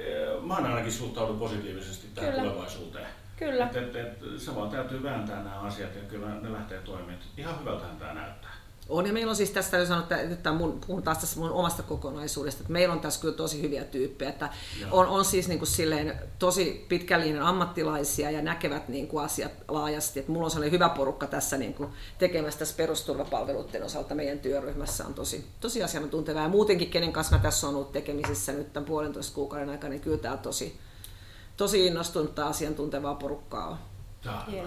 mä 0.43 0.55
ainakin 0.55 0.93
suhtaudun 0.93 1.39
positiivisesti 1.39 2.07
tähän 2.15 2.31
Kyllä. 2.31 2.45
tulevaisuuteen. 2.45 3.07
Kyllä. 3.37 3.67
Et, 3.67 3.77
et, 3.77 3.97
et, 3.97 4.19
se 4.41 4.55
vaan 4.55 4.71
täytyy 4.71 5.03
vääntää 5.03 5.43
nämä 5.43 5.61
asiat 5.61 5.95
ja 5.95 6.03
kyllä 6.03 6.35
ne 6.35 6.53
lähtee 6.53 6.81
toimimaan. 6.81 7.19
Ihan 7.37 7.61
hyvältähän 7.61 7.97
tämä 7.97 8.15
näyttää. 8.15 8.55
On 8.89 9.07
ja 9.07 9.13
meillä 9.13 9.31
on 9.31 9.37
siis 9.37 9.51
tästä 9.51 9.71
täytyy 9.71 9.87
sanoa, 9.87 10.03
että 10.03 10.17
nyt 10.17 10.43
tämän 10.43 10.57
mun, 10.57 10.81
puhun 10.87 11.03
taas 11.03 11.19
tässä 11.19 11.41
mun 11.41 11.51
omasta 11.51 11.83
kokonaisuudesta, 11.83 12.61
että 12.61 12.73
meillä 12.73 12.95
on 12.95 13.01
tässä 13.01 13.21
kyllä 13.21 13.35
tosi 13.35 13.63
hyviä 13.63 13.85
tyyppejä, 13.85 14.31
että 14.31 14.49
on, 14.91 15.07
on 15.07 15.25
siis 15.25 15.49
niin 15.49 15.59
kuin 15.59 15.69
silleen 15.69 16.19
tosi 16.39 16.87
pitkällinen 16.89 17.43
ammattilaisia 17.43 18.31
ja 18.31 18.43
näkevät 18.43 18.89
niin 18.89 19.09
kuin 19.09 19.25
asiat 19.25 19.53
laajasti, 19.69 20.21
että 20.21 20.33
mulla 20.33 20.45
on 20.45 20.51
sellainen 20.51 20.73
hyvä 20.73 20.89
porukka 20.89 21.27
tässä 21.27 21.57
niin 21.57 21.75
kuin 21.75 21.91
tekemässä 22.19 22.59
tässä 22.59 22.77
perusturvapalveluiden 22.77 23.83
osalta 23.83 24.15
meidän 24.15 24.39
työryhmässä 24.39 25.07
on 25.07 25.15
tosi, 25.15 25.47
tosi 25.61 25.83
asiantuntevaa 25.83 26.43
ja 26.43 26.49
muutenkin 26.49 26.91
kenen 26.91 27.13
kanssa 27.13 27.37
mä 27.37 27.43
tässä 27.43 27.69
on 27.69 27.75
ollut 27.75 27.93
tekemisissä 27.93 28.53
nyt 28.53 28.73
tämän 28.73 28.87
puolentoista 28.87 29.35
kuukauden 29.35 29.69
aikana, 29.69 29.91
niin 29.91 30.01
kyllä 30.01 30.19
tämä 30.19 30.35
on 30.35 30.41
tosi, 30.41 30.81
tosi 31.57 31.87
innostunutta 31.87 32.47
asiantuntevaa 32.47 33.15
porukkaa 33.15 33.69
on. 33.69 33.79
Yes. 34.55 34.67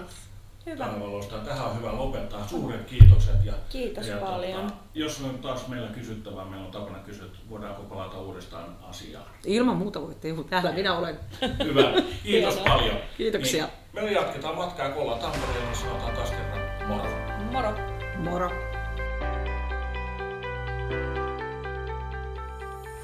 Hyvä. 0.66 0.84
Taivalosta. 0.84 1.38
Tähän 1.38 1.66
on 1.66 1.78
hyvä 1.78 1.92
lopettaa. 1.92 2.48
Suuret 2.48 2.84
kiitokset. 2.84 3.44
Ja, 3.44 3.52
Kiitos 3.68 4.06
ja 4.06 4.16
paljon. 4.16 4.62
Tota, 4.62 4.74
jos 4.94 5.20
on 5.20 5.38
taas 5.38 5.68
meillä 5.68 5.88
kysyttävää, 5.88 6.44
meillä 6.44 6.66
on 6.66 6.72
tapana 6.72 6.98
kysyä, 6.98 7.26
että 7.26 7.38
voidaanko 7.50 7.82
palata 7.82 8.20
uudestaan 8.20 8.76
asiaan. 8.82 9.24
Ilman 9.44 9.76
muuta 9.76 10.00
voitte, 10.02 10.28
täällä 10.50 10.72
minä 10.72 10.98
olen. 10.98 11.18
Hyvä. 11.64 11.82
Kiitos 12.22 12.54
Hienoa. 12.56 12.64
paljon. 12.64 12.96
Kiitoksia. 13.16 13.68
Niin, 13.92 14.04
me 14.04 14.12
jatketaan 14.12 14.56
matkaa, 14.56 14.88
kun 14.88 15.02
ollaan 15.02 15.20
Tampereella, 15.20 15.74
sanotaan 15.74 16.14
taas 16.16 16.30
kerran 16.30 16.88
moro. 16.88 17.10
Moro! 17.52 17.74
Moro! 18.18 18.50